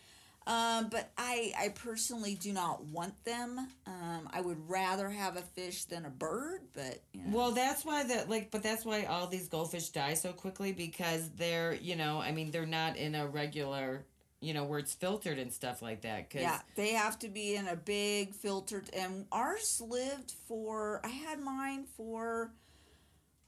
Um, 0.46 0.88
but 0.90 1.12
I, 1.16 1.52
I 1.56 1.68
personally 1.68 2.34
do 2.34 2.52
not 2.52 2.84
want 2.86 3.24
them. 3.24 3.68
Um, 3.86 4.28
I 4.32 4.40
would 4.40 4.68
rather 4.68 5.08
have 5.08 5.36
a 5.36 5.42
fish 5.42 5.84
than 5.84 6.04
a 6.04 6.10
bird. 6.10 6.62
But 6.74 7.02
you 7.12 7.20
know. 7.22 7.36
Well, 7.36 7.50
that's 7.52 7.84
why 7.84 8.02
the 8.02 8.24
like, 8.28 8.50
but 8.50 8.62
that's 8.62 8.84
why 8.84 9.04
all 9.04 9.28
these 9.28 9.48
goldfish 9.48 9.90
die 9.90 10.14
so 10.14 10.32
quickly 10.32 10.72
because 10.72 11.30
they're, 11.30 11.74
you 11.74 11.96
know, 11.96 12.20
I 12.20 12.32
mean, 12.32 12.50
they're 12.50 12.66
not 12.66 12.96
in 12.96 13.14
a 13.14 13.26
regular, 13.26 14.04
you 14.40 14.52
know, 14.52 14.64
where 14.64 14.80
it's 14.80 14.94
filtered 14.94 15.38
and 15.38 15.52
stuff 15.52 15.80
like 15.80 16.00
that. 16.02 16.28
Cause 16.30 16.42
Yeah, 16.42 16.58
they 16.74 16.90
have 16.90 17.18
to 17.20 17.28
be 17.28 17.54
in 17.54 17.68
a 17.68 17.76
big 17.76 18.34
filtered. 18.34 18.90
And 18.92 19.26
ours 19.30 19.80
lived 19.86 20.32
for, 20.48 21.00
I 21.04 21.08
had 21.08 21.38
mine 21.38 21.84
for, 21.96 22.52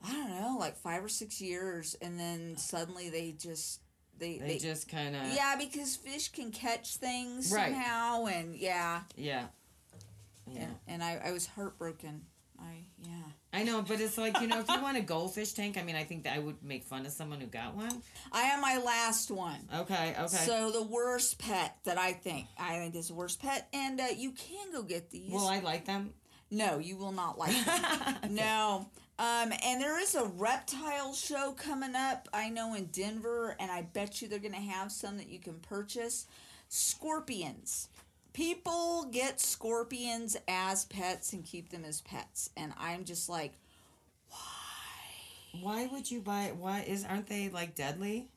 I 0.07 0.13
don't 0.13 0.31
know, 0.31 0.57
like 0.61 0.77
five 0.77 1.03
or 1.05 1.09
six 1.09 1.41
years. 1.41 1.97
And 2.01 2.21
then 2.21 2.57
suddenly 2.57 3.11
they 3.11 3.33
just, 3.33 3.81
they, 4.19 4.39
they, 4.39 4.47
they, 4.47 4.59
just 4.59 4.89
kind 4.89 5.15
of, 5.17 5.23
yeah, 5.35 5.57
because 5.59 5.97
fish 5.97 6.29
can 6.29 6.51
catch 6.51 6.97
things 6.97 7.53
Right. 7.53 7.73
somehow. 7.73 8.27
And 8.27 8.55
yeah, 8.57 9.01
yeah, 9.17 9.47
yeah. 10.51 10.63
and, 10.63 10.75
and 10.89 11.05
I, 11.05 11.21
I 11.27 11.33
was 11.33 11.47
heartbroken. 11.47 12.23
I, 12.59 12.85
yeah. 13.03 13.11
I 13.53 13.63
know, 13.63 13.83
but 13.83 14.01
it's 14.01 14.17
like 14.17 14.41
you 14.41 14.47
know, 14.47 14.61
if 14.61 14.69
you 14.69 14.81
want 14.81 14.97
a 14.97 15.01
goldfish 15.01 15.53
tank, 15.53 15.77
I 15.77 15.83
mean, 15.83 15.97
I 15.97 16.05
think 16.05 16.25
that 16.25 16.35
I 16.35 16.39
would 16.39 16.63
make 16.63 16.85
fun 16.85 17.05
of 17.07 17.13
someone 17.13 17.41
who 17.41 17.47
got 17.47 17.75
one. 17.75 18.03
I 18.33 18.43
am 18.43 18.61
my 18.61 18.79
last 18.79 19.31
one. 19.31 19.61
Okay, 19.75 20.15
okay. 20.19 20.27
So 20.27 20.71
the 20.71 20.83
worst 20.83 21.39
pet 21.39 21.77
that 21.85 21.99
I 21.99 22.13
think, 22.13 22.47
I 22.59 22.79
think 22.79 22.95
is 22.95 23.09
the 23.09 23.15
worst 23.15 23.41
pet. 23.41 23.69
And 23.73 24.01
uh, 24.01 24.07
you 24.17 24.33
can 24.33 24.73
go 24.73 24.83
get 24.83 25.11
these. 25.11 25.31
Will 25.31 25.47
I 25.47 25.61
like 25.61 25.85
them? 25.85 26.15
No, 26.51 26.79
you 26.79 26.97
will 26.97 27.13
not 27.13 27.39
like 27.39 27.55
them. 27.65 28.17
No. 28.31 28.89
Um, 29.19 29.53
and 29.65 29.81
there 29.81 30.01
is 30.01 30.15
a 30.17 30.25
reptile 30.25 31.15
show 31.15 31.53
coming 31.53 31.95
up, 31.95 32.29
I 32.33 32.49
know 32.51 32.75
in 32.75 32.87
Denver, 32.87 33.57
and 33.61 33.71
I 33.71 33.83
bet 33.83 34.21
you 34.21 34.27
they're 34.29 34.41
going 34.41 34.55
to 34.55 34.61
have 34.61 34.91
some 34.91 35.19
that 35.19 35.29
you 35.29 35.39
can 35.39 35.55
purchase. 35.61 36.27
Scorpions. 36.69 37.89
People 38.33 39.09
get 39.13 39.41
scorpions 39.41 40.37
as 40.49 40.87
pets 40.87 41.33
and 41.33 41.45
keep 41.45 41.69
them 41.71 41.85
as 41.85 42.01
pets. 42.01 42.51
And 42.57 42.73
I'm 42.77 43.05
just 43.05 43.29
like, 43.29 43.53
Why 44.31 45.61
Why 45.61 45.87
would 45.93 46.11
you 46.11 46.21
buy? 46.21 46.45
it? 46.45 46.57
Why 46.57 46.81
is 46.81 47.05
aren't 47.05 47.29
they 47.29 47.49
like 47.51 47.77
deadly? 47.77 48.29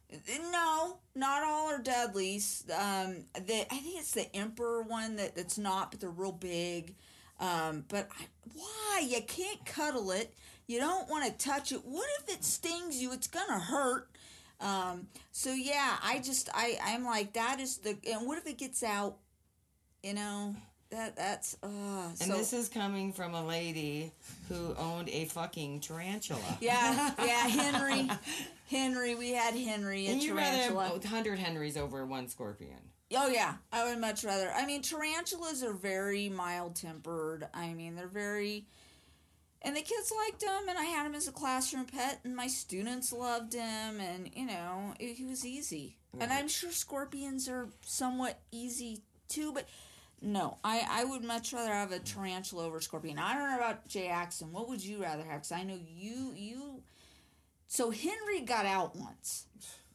no, 0.52 0.98
not 1.16 1.44
all 1.44 1.68
are 1.70 1.80
deadly. 1.80 2.36
Um, 2.72 3.26
the, 3.34 3.66
I 3.72 3.78
think 3.78 4.00
it's 4.00 4.12
the 4.12 4.34
emperor 4.36 4.82
one 4.84 5.16
that, 5.18 5.36
that's 5.36 5.58
not, 5.58 5.92
but 5.92 6.00
they're 6.00 6.10
real 6.10 6.32
big. 6.32 6.94
Um, 7.40 7.84
but 7.90 8.08
I, 8.20 8.26
why? 8.54 9.06
You 9.08 9.22
can't 9.22 9.66
cuddle 9.66 10.12
it. 10.12 10.34
You 10.68 10.80
don't 10.80 11.10
want 11.10 11.26
to 11.26 11.46
touch 11.46 11.72
it. 11.72 11.82
What 11.86 12.08
if 12.20 12.30
it 12.36 12.44
stings 12.44 13.02
you? 13.02 13.14
It's 13.14 13.28
gonna 13.28 13.60
hurt. 13.60 14.10
Um, 14.60 15.08
so 15.32 15.54
yeah, 15.54 15.98
I 16.04 16.20
just 16.20 16.50
I 16.54 16.78
I'm 16.84 17.04
like 17.06 17.34
that 17.34 17.60
is 17.60 17.78
the 17.78 17.98
and 18.12 18.28
what 18.28 18.38
if 18.38 18.48
it 18.48 18.58
gets 18.58 18.84
out? 18.84 19.18
You 20.04 20.14
know 20.14 20.56
that 20.90 21.16
that's 21.16 21.56
uh. 21.64 21.68
And 21.68 22.18
so, 22.18 22.38
this 22.38 22.54
is 22.54 22.68
coming 22.70 23.14
from 23.14 23.34
a 23.34 23.46
lady 23.46 24.12
who 24.50 24.76
owned 24.78 25.10
a 25.10 25.26
fucking 25.26 25.80
tarantula. 25.82 26.58
yeah 26.60 27.12
yeah 27.20 27.48
Henry 27.48 28.10
Henry 28.70 29.16
we 29.16 29.32
had 29.32 29.54
Henry 29.56 30.08
a 30.08 30.12
And 30.12 30.22
you 30.24 30.34
tarantula. 30.36 30.84
rather 30.84 30.94
100 31.00 31.40
Henrys 31.40 31.78
over 31.78 32.06
one 32.06 32.28
scorpion. 32.28 32.78
Oh 33.16 33.28
yeah, 33.30 33.54
I 33.72 33.88
would 33.90 34.00
much 34.00 34.26
rather. 34.26 34.52
I 34.52 34.66
mean, 34.66 34.82
tarantulas 34.82 35.64
are 35.64 35.72
very 35.72 36.28
mild 36.28 36.76
tempered. 36.76 37.48
I 37.54 37.74
mean, 37.74 37.96
they're 37.96 38.08
very, 38.10 38.66
and 39.62 39.76
the 39.76 39.82
kids 39.82 40.14
liked 40.16 40.44
him, 40.44 40.70
and 40.70 40.78
I 40.78 40.86
had 40.86 41.06
him 41.06 41.16
as 41.16 41.28
a 41.28 41.32
classroom 41.32 41.86
pet, 41.86 42.20
and 42.24 42.36
my 42.36 42.48
students 42.48 43.12
loved 43.12 43.54
him, 43.54 44.00
and 44.00 44.30
you 44.36 44.46
know, 44.46 44.94
it, 45.00 45.16
he 45.16 45.26
was 45.26 45.46
easy. 45.46 45.98
And 46.20 46.34
I'm 46.34 46.48
sure 46.48 46.72
scorpions 46.72 47.48
are 47.48 47.68
somewhat 47.82 48.40
easy 48.52 49.02
too, 49.28 49.52
but 49.54 49.68
no, 50.22 50.58
I 50.64 50.84
I 50.90 51.04
would 51.04 51.24
much 51.24 51.54
rather 51.54 51.72
have 51.72 51.92
a 51.92 52.00
tarantula 52.00 52.66
over 52.66 52.78
a 52.78 52.82
scorpion. 52.82 53.20
I 53.20 53.34
don't 53.34 53.52
know 53.52 53.58
about 53.58 53.88
Jay 53.88 54.08
Axton. 54.08 54.52
What 54.52 54.68
would 54.70 54.84
you 54.84 55.02
rather 55.02 55.24
have? 55.24 55.42
Because 55.42 55.52
I 55.52 55.64
know 55.64 55.78
you 55.96 56.34
you. 56.36 56.82
So 57.68 57.92
Henry 57.92 58.42
got 58.42 58.66
out 58.66 58.96
once, 58.96 59.46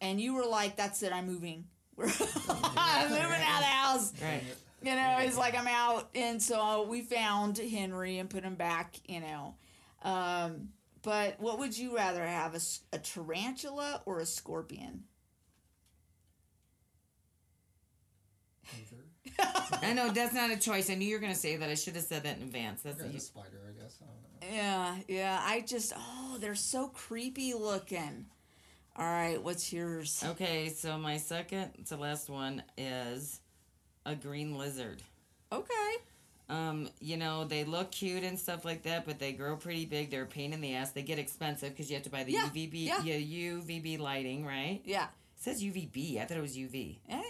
and 0.01 0.21
you 0.21 0.35
were 0.35 0.47
like, 0.47 0.77
"That's 0.77 1.03
it, 1.03 1.13
I'm 1.13 1.27
moving." 1.27 1.65
we're 1.97 2.07
moving 2.07 2.23
out 2.25 3.03
of 3.05 3.11
the 3.11 3.65
house. 3.65 4.13
Right. 4.23 4.43
You 4.83 4.95
know, 4.95 5.19
it's 5.21 5.37
like 5.39 5.57
I'm 5.59 5.69
out, 5.69 6.11
and 6.15 6.43
so 6.43 6.87
we 6.89 7.03
found 7.03 7.59
Henry 7.59 8.19
and 8.19 8.29
put 8.29 8.43
him 8.45 8.55
back. 8.57 8.97
You 9.09 9.21
know, 9.21 9.55
um, 10.03 10.71
but 11.03 11.41
what 11.41 11.59
would 11.59 11.77
you 11.77 11.97
rather 11.97 12.25
have 12.27 12.55
a, 12.55 12.61
a 12.93 12.99
tarantula 12.99 14.03
or 14.07 14.21
a 14.21 14.27
scorpion? 14.27 15.05
Neither. 18.73 19.05
I 19.83 19.93
know 19.93 20.11
that's 20.11 20.35
not 20.35 20.51
a 20.51 20.57
choice. 20.57 20.91
I 20.91 20.95
knew 20.95 21.07
you 21.07 21.17
were 21.17 21.21
going 21.21 21.33
to 21.33 21.39
say 21.39 21.57
that. 21.57 21.69
I 21.69 21.75
should 21.75 21.95
have 21.97 22.05
said 22.05 22.23
that 22.25 22.37
in 22.39 22.43
advance. 22.45 22.83
That's 22.83 23.01
Yeah, 23.01 23.07
a, 23.07 23.13
the 23.13 23.21
spider, 23.21 23.61
I 23.69 23.81
guess. 23.81 23.99
I 24.03 24.07
don't 24.07 24.23
know. 24.23 24.57
Yeah, 24.57 24.97
yeah. 25.09 25.41
I 25.43 25.61
just 25.61 25.93
oh, 25.97 26.39
they're 26.41 26.55
so 26.55 26.89
creepy 26.89 27.55
looking. 27.55 28.27
All 28.97 29.07
right, 29.07 29.43
what's 29.43 29.73
yours? 29.73 30.23
Okay, 30.31 30.69
so 30.71 30.99
my 30.99 31.17
second 31.19 31.87
to 31.89 31.97
last 31.97 32.29
one 32.29 32.63
is 32.77 33.41
a 34.05 34.15
green 34.15 34.57
lizard. 34.59 35.03
Okay. 35.51 35.95
Um, 36.49 36.89
you 37.01 37.17
know, 37.17 37.45
they 37.45 37.65
look 37.65 37.91
cute 37.93 38.25
and 38.25 38.39
stuff 38.39 38.65
like 38.65 38.83
that, 38.83 39.07
but 39.07 39.19
they 39.19 39.33
grow 39.33 39.57
pretty 39.57 39.87
big. 39.87 40.11
They're 40.11 40.25
a 40.25 40.27
pain 40.27 40.53
in 40.53 40.61
the 40.61 40.75
ass. 40.75 40.91
They 40.91 41.03
get 41.03 41.19
expensive 41.19 41.71
because 41.71 41.89
you 41.91 41.97
have 41.97 42.05
to 42.05 42.11
buy 42.11 42.25
the 42.25 42.33
Yeah, 42.33 42.49
UVB 42.53 42.73
yeah. 42.87 42.99
UVB 42.99 43.99
lighting, 43.99 44.45
right? 44.45 44.81
Yeah. 44.85 45.05
It 45.05 45.09
says 45.43 45.63
UVB. 45.63 46.21
I 46.21 46.25
thought 46.25 46.37
it 46.37 46.41
was 46.43 46.57
UV. 46.57 46.99
I, 47.11 47.15
I 47.15 47.23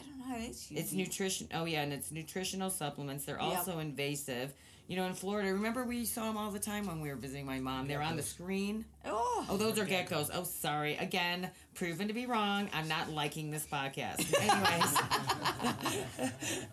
don't 0.00 0.18
know. 0.28 0.46
It's 0.46 0.70
It's 0.70 0.92
nutrition. 0.92 1.48
Oh 1.54 1.64
yeah, 1.64 1.82
and 1.82 1.92
it's 1.92 2.10
nutritional 2.12 2.70
supplements. 2.70 3.24
They're 3.24 3.40
Yep. 3.40 3.44
also 3.58 3.78
invasive. 3.78 4.52
You 4.86 4.96
know, 4.96 5.04
in 5.06 5.12
Florida, 5.14 5.52
remember 5.52 5.84
we 5.84 6.04
saw 6.06 6.24
them 6.24 6.36
all 6.38 6.50
the 6.50 6.58
time 6.58 6.86
when 6.86 7.00
we 7.00 7.10
were 7.10 7.16
visiting 7.16 7.44
my 7.44 7.58
mom. 7.60 7.88
They're 7.88 8.00
on 8.02 8.16
the 8.16 8.22
screen. 8.22 8.86
Oh. 9.04 9.46
Oh, 9.50 9.56
those 9.58 9.78
are 9.78 9.84
geckos. 9.84 10.30
Oh, 10.32 10.44
sorry. 10.44 10.96
Again, 10.96 11.50
proven 11.78 12.08
to 12.08 12.14
be 12.14 12.26
wrong. 12.26 12.68
I'm 12.74 12.88
not 12.88 13.08
liking 13.12 13.52
this 13.52 13.64
podcast. 13.64 14.34
Anyways, 14.40 16.32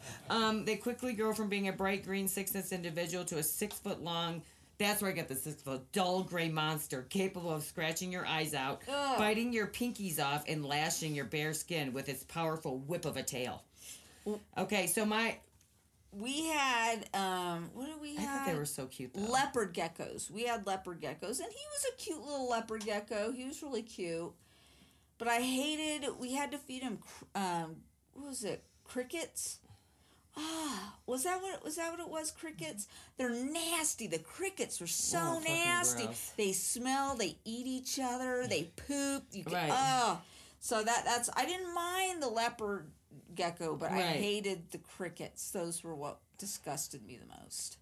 um, 0.29 0.65
they 0.65 0.75
quickly 0.77 1.13
grow 1.13 1.31
from 1.33 1.47
being 1.47 1.67
a 1.67 1.73
bright 1.73 2.03
green 2.03 2.27
six 2.27 2.55
inch 2.55 2.71
individual 2.71 3.23
to 3.25 3.37
a 3.37 3.43
six 3.43 3.77
foot 3.77 4.03
long. 4.03 4.41
That's 4.77 5.01
where 5.01 5.11
I 5.11 5.13
get 5.13 5.27
the 5.29 5.35
six 5.35 5.61
foot 5.61 5.89
dull 5.91 6.23
gray 6.23 6.49
monster 6.49 7.03
capable 7.03 7.51
of 7.53 7.63
scratching 7.63 8.11
your 8.11 8.25
eyes 8.25 8.53
out, 8.53 8.81
Ugh. 8.91 9.17
biting 9.19 9.53
your 9.53 9.67
pinkies 9.67 10.19
off, 10.19 10.43
and 10.47 10.65
lashing 10.65 11.13
your 11.15 11.25
bare 11.25 11.53
skin 11.53 11.93
with 11.93 12.09
its 12.09 12.23
powerful 12.23 12.79
whip 12.79 13.05
of 13.05 13.15
a 13.15 13.23
tail. 13.23 13.63
Okay, 14.57 14.87
so 14.87 15.05
my 15.05 15.37
We 16.11 16.47
had 16.47 17.05
um, 17.13 17.69
what 17.75 17.85
did 17.85 18.01
we 18.01 18.17
I 18.17 18.21
have? 18.21 18.39
thought 18.39 18.51
they 18.53 18.57
were 18.57 18.65
so 18.65 18.87
cute. 18.87 19.13
Though. 19.13 19.21
leopard 19.31 19.73
geckos. 19.75 20.31
We 20.31 20.45
had 20.45 20.65
leopard 20.65 20.99
geckos, 20.99 21.39
and 21.39 21.47
he 21.51 21.63
was 21.71 21.85
a 21.93 21.95
cute 21.97 22.21
little 22.25 22.49
leopard 22.49 22.83
gecko. 22.83 23.31
He 23.31 23.45
was 23.45 23.61
really 23.61 23.83
cute, 23.83 24.33
but 25.17 25.27
I 25.27 25.41
hated. 25.41 26.09
We 26.19 26.33
had 26.33 26.51
to 26.51 26.57
feed 26.57 26.83
him. 26.83 26.99
Um, 27.33 27.77
what 28.13 28.27
was 28.27 28.43
it? 28.43 28.63
Crickets. 28.83 29.59
Ah, 30.37 30.95
was 31.05 31.23
that 31.23 31.41
what 31.41 31.63
was 31.63 31.77
that 31.77 31.91
what 31.91 31.99
it 32.01 32.09
was? 32.09 32.29
Crickets. 32.31 32.87
They're 33.17 33.29
nasty. 33.29 34.07
The 34.07 34.19
crickets 34.19 34.81
were 34.81 34.87
so 34.87 35.17
Oh, 35.21 35.41
nasty. 35.45 36.09
They 36.35 36.51
smell. 36.51 37.15
They 37.15 37.37
eat 37.45 37.65
each 37.67 37.99
other. 38.01 38.45
They 38.47 38.63
poop. 38.75 39.23
You 39.31 39.43
can, 39.45 39.53
Right. 39.53 39.69
Oh, 39.71 40.21
so 40.59 40.83
that 40.83 41.03
that's. 41.05 41.29
I 41.35 41.45
didn't 41.45 41.73
mind 41.73 42.21
the 42.21 42.27
leopard 42.27 42.91
gecko, 43.33 43.75
but 43.77 43.91
I 43.91 44.01
hated 44.01 44.71
the 44.71 44.77
crickets. 44.79 45.51
Those 45.51 45.83
were 45.83 45.95
what 45.95 46.19
disgusted 46.37 47.05
me 47.05 47.17
the 47.17 47.33
most. 47.41 47.77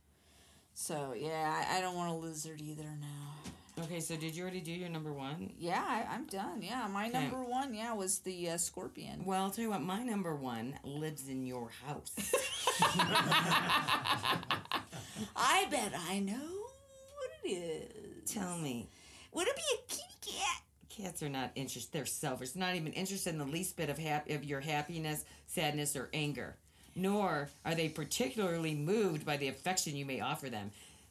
So 0.76 1.14
yeah, 1.18 1.66
I, 1.70 1.78
I 1.78 1.82
don't 1.82 1.96
want 1.96 2.12
a 2.12 2.16
lizard 2.16 2.62
either 2.62 2.84
now. 2.84 3.52
Okay, 3.82 4.00
so 4.02 4.16
did 4.16 4.36
you 4.36 4.44
already 4.44 4.62
do 4.62 4.72
your 4.72 4.90
number 4.90 5.12
one? 5.12 5.52
Yeah, 5.58 5.84
I, 5.86 6.06
I'm 6.14 6.26
done. 6.28 6.62
Yeah, 6.62 6.88
my 6.88 7.08
Okay. 7.10 7.20
number 7.22 7.42
one, 7.44 7.74
yeah, 7.74 7.94
was 7.94 8.20
the 8.20 8.52
uh, 8.52 8.58
scorpion. 8.58 9.26
Well, 9.26 9.44
I'll 9.44 9.50
tell 9.50 9.64
you 9.64 9.72
what, 9.72 9.82
my 9.82 10.04
number 10.04 10.36
one 10.36 10.76
lives 10.84 11.28
in 11.28 11.46
your 11.46 11.70
house. 11.86 12.14
I 15.36 15.66
bet 15.72 15.94
I 16.10 16.20
know 16.20 16.34
what 16.34 17.32
it 17.44 17.48
is. 17.50 18.32
Tell 18.32 18.58
me. 18.60 18.90
Would 19.34 19.48
it 19.48 19.56
be 19.56 19.62
a 19.74 19.78
kitty 19.90 20.38
cat? 20.40 20.62
Cats 20.90 21.24
are 21.24 21.30
not 21.30 21.52
interested. 21.56 21.92
They're 21.92 22.06
selfish. 22.06 22.56
Not 22.56 22.76
even 22.76 22.94
interested 22.94 23.32
in 23.32 23.40
the 23.40 23.46
least 23.46 23.76
bit 23.76 23.90
of 23.90 23.98
hap- 23.98 24.30
of 24.30 24.44
your 24.44 24.60
happiness, 24.62 25.26
sadness, 25.48 25.96
or 25.96 26.10
anger. 26.14 26.56
Nor 26.96 27.50
are 27.66 27.74
they 27.74 27.90
particularly 27.90 28.76
moved 28.76 29.26
by 29.26 29.38
the 29.38 29.48
affection 29.48 29.96
you 29.96 30.06
may 30.06 30.22
offer 30.22 30.50
them. 30.52 30.70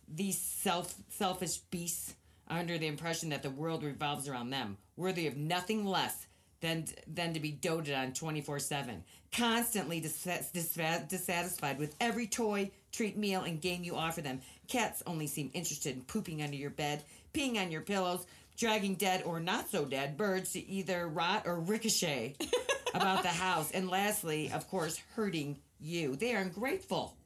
These 0.09 0.39
self 0.39 0.95
selfish 1.11 1.57
beasts 1.57 2.15
under 2.49 2.79
the 2.79 2.87
impression 2.87 3.31
that 3.31 3.43
the 3.43 3.51
world 3.51 3.83
revolves 3.83 4.29
around 4.29 4.51
them, 4.51 4.77
worthy 4.97 5.27
of 5.27 5.37
nothing 5.37 5.85
less 5.85 6.27
than 6.61 6.87
than 7.07 7.35
to 7.35 7.41
be 7.41 7.51
doted 7.51 7.95
on 7.95 8.13
twenty 8.13 8.41
four 8.41 8.59
seven, 8.59 9.05
constantly 9.33 10.01
dis- 10.01 10.51
dis- 10.53 10.79
dissatisfied 11.09 11.79
with 11.79 11.97
every 12.01 12.27
toy, 12.27 12.71
treat, 12.93 13.17
meal, 13.17 13.43
and 13.43 13.61
game 13.61 13.83
you 13.85 13.97
offer 13.97 14.21
them. 14.21 14.41
Cats 14.69 15.03
only 15.07 15.27
seem 15.27 15.51
interested 15.55 15.97
in 15.97 16.03
pooping 16.03 16.43
under 16.43 16.57
your 16.57 16.71
bed, 16.71 17.03
peeing 17.35 17.61
on 17.61 17.71
your 17.71 17.81
pillows, 17.81 18.25
dragging 18.57 18.95
dead 18.95 19.23
or 19.25 19.41
not 19.41 19.71
so 19.71 19.85
dead 19.85 20.17
birds 20.17 20.53
to 20.53 20.67
either 20.69 21.09
rot 21.09 21.43
or 21.47 21.59
ricochet 21.59 22.37
about 22.95 23.23
the 23.23 23.29
house, 23.29 23.71
and 23.73 23.89
lastly, 23.89 24.51
of 24.53 24.69
course, 24.69 25.01
hurting 25.15 25.59
you. 25.81 26.17
They 26.17 26.35
are 26.35 26.41
ungrateful. 26.41 27.17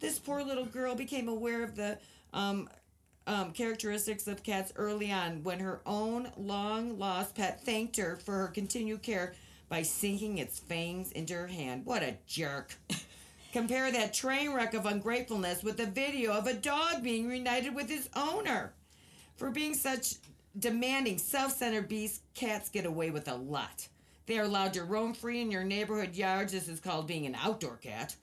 This 0.00 0.18
poor 0.18 0.42
little 0.42 0.66
girl 0.66 0.94
became 0.94 1.28
aware 1.28 1.62
of 1.62 1.76
the 1.76 1.98
um, 2.32 2.68
um, 3.26 3.52
characteristics 3.52 4.26
of 4.26 4.42
cats 4.42 4.72
early 4.76 5.10
on 5.10 5.42
when 5.42 5.58
her 5.60 5.80
own 5.84 6.30
long 6.36 6.98
lost 6.98 7.34
pet 7.34 7.62
thanked 7.64 7.96
her 7.96 8.16
for 8.16 8.32
her 8.32 8.48
continued 8.48 9.02
care 9.02 9.34
by 9.68 9.82
sinking 9.82 10.38
its 10.38 10.58
fangs 10.58 11.12
into 11.12 11.34
her 11.34 11.48
hand. 11.48 11.84
What 11.84 12.02
a 12.02 12.16
jerk. 12.26 12.74
Compare 13.52 13.90
that 13.92 14.12
train 14.12 14.52
wreck 14.52 14.74
of 14.74 14.86
ungratefulness 14.86 15.62
with 15.62 15.80
a 15.80 15.86
video 15.86 16.32
of 16.32 16.46
a 16.46 16.54
dog 16.54 17.02
being 17.02 17.26
reunited 17.26 17.74
with 17.74 17.88
his 17.88 18.08
owner. 18.14 18.72
For 19.36 19.50
being 19.50 19.74
such 19.74 20.16
demanding, 20.58 21.18
self 21.18 21.52
centered 21.52 21.88
beasts, 21.88 22.20
cats 22.34 22.68
get 22.68 22.86
away 22.86 23.10
with 23.10 23.28
a 23.28 23.34
lot. 23.34 23.88
They 24.26 24.38
are 24.38 24.44
allowed 24.44 24.74
to 24.74 24.84
roam 24.84 25.14
free 25.14 25.40
in 25.40 25.50
your 25.50 25.64
neighborhood 25.64 26.14
yards. 26.14 26.52
This 26.52 26.68
is 26.68 26.80
called 26.80 27.06
being 27.06 27.26
an 27.26 27.36
outdoor 27.36 27.76
cat. 27.76 28.16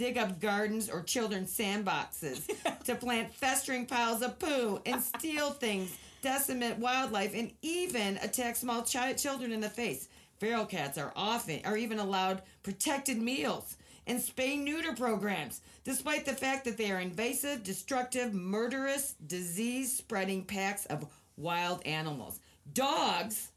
Dig 0.00 0.16
up 0.16 0.40
gardens 0.40 0.88
or 0.88 1.02
children's 1.02 1.54
sandboxes 1.54 2.48
to 2.84 2.94
plant 2.94 3.34
festering 3.34 3.84
piles 3.84 4.22
of 4.22 4.38
poo 4.38 4.80
and 4.86 5.02
steal 5.02 5.50
things, 5.50 5.94
decimate 6.22 6.78
wildlife, 6.78 7.34
and 7.34 7.52
even 7.60 8.16
attack 8.22 8.56
small 8.56 8.80
chi- 8.80 9.12
children 9.12 9.52
in 9.52 9.60
the 9.60 9.68
face. 9.68 10.08
Feral 10.38 10.64
cats 10.64 10.96
are 10.96 11.12
often 11.14 11.60
are 11.66 11.76
even 11.76 11.98
allowed 11.98 12.40
protected 12.62 13.20
meals 13.20 13.76
and 14.06 14.18
spay 14.18 14.58
neuter 14.58 14.94
programs, 14.94 15.60
despite 15.84 16.24
the 16.24 16.32
fact 16.32 16.64
that 16.64 16.78
they 16.78 16.90
are 16.90 17.00
invasive, 17.00 17.62
destructive, 17.62 18.32
murderous, 18.32 19.16
disease 19.26 19.94
spreading 19.94 20.46
packs 20.46 20.86
of 20.86 21.04
wild 21.36 21.86
animals. 21.86 22.40
Dogs 22.72 23.50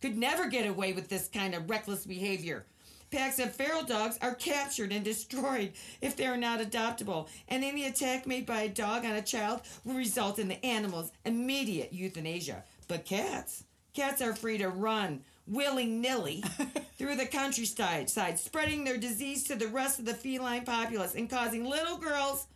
could 0.00 0.16
never 0.16 0.48
get 0.48 0.66
away 0.66 0.94
with 0.94 1.10
this 1.10 1.28
kind 1.28 1.54
of 1.54 1.68
reckless 1.68 2.06
behavior. 2.06 2.64
Packs 3.12 3.38
of 3.38 3.54
feral 3.54 3.82
dogs 3.82 4.18
are 4.22 4.34
captured 4.34 4.90
and 4.90 5.04
destroyed 5.04 5.72
if 6.00 6.16
they 6.16 6.26
are 6.26 6.38
not 6.38 6.60
adoptable, 6.60 7.28
and 7.46 7.62
any 7.62 7.84
attack 7.84 8.26
made 8.26 8.46
by 8.46 8.62
a 8.62 8.70
dog 8.70 9.04
on 9.04 9.12
a 9.12 9.20
child 9.20 9.60
will 9.84 9.96
result 9.96 10.38
in 10.38 10.48
the 10.48 10.64
animal's 10.64 11.12
immediate 11.26 11.92
euthanasia. 11.92 12.64
But 12.88 13.04
cats, 13.04 13.64
cats 13.92 14.22
are 14.22 14.34
free 14.34 14.56
to 14.58 14.70
run 14.70 15.24
willy 15.46 15.84
nilly 15.84 16.42
through 16.96 17.16
the 17.16 17.26
countryside, 17.26 18.08
spreading 18.38 18.84
their 18.84 18.96
disease 18.96 19.44
to 19.44 19.56
the 19.56 19.68
rest 19.68 19.98
of 19.98 20.06
the 20.06 20.14
feline 20.14 20.64
populace 20.64 21.14
and 21.14 21.28
causing 21.28 21.68
little 21.68 21.98
girls 21.98 22.46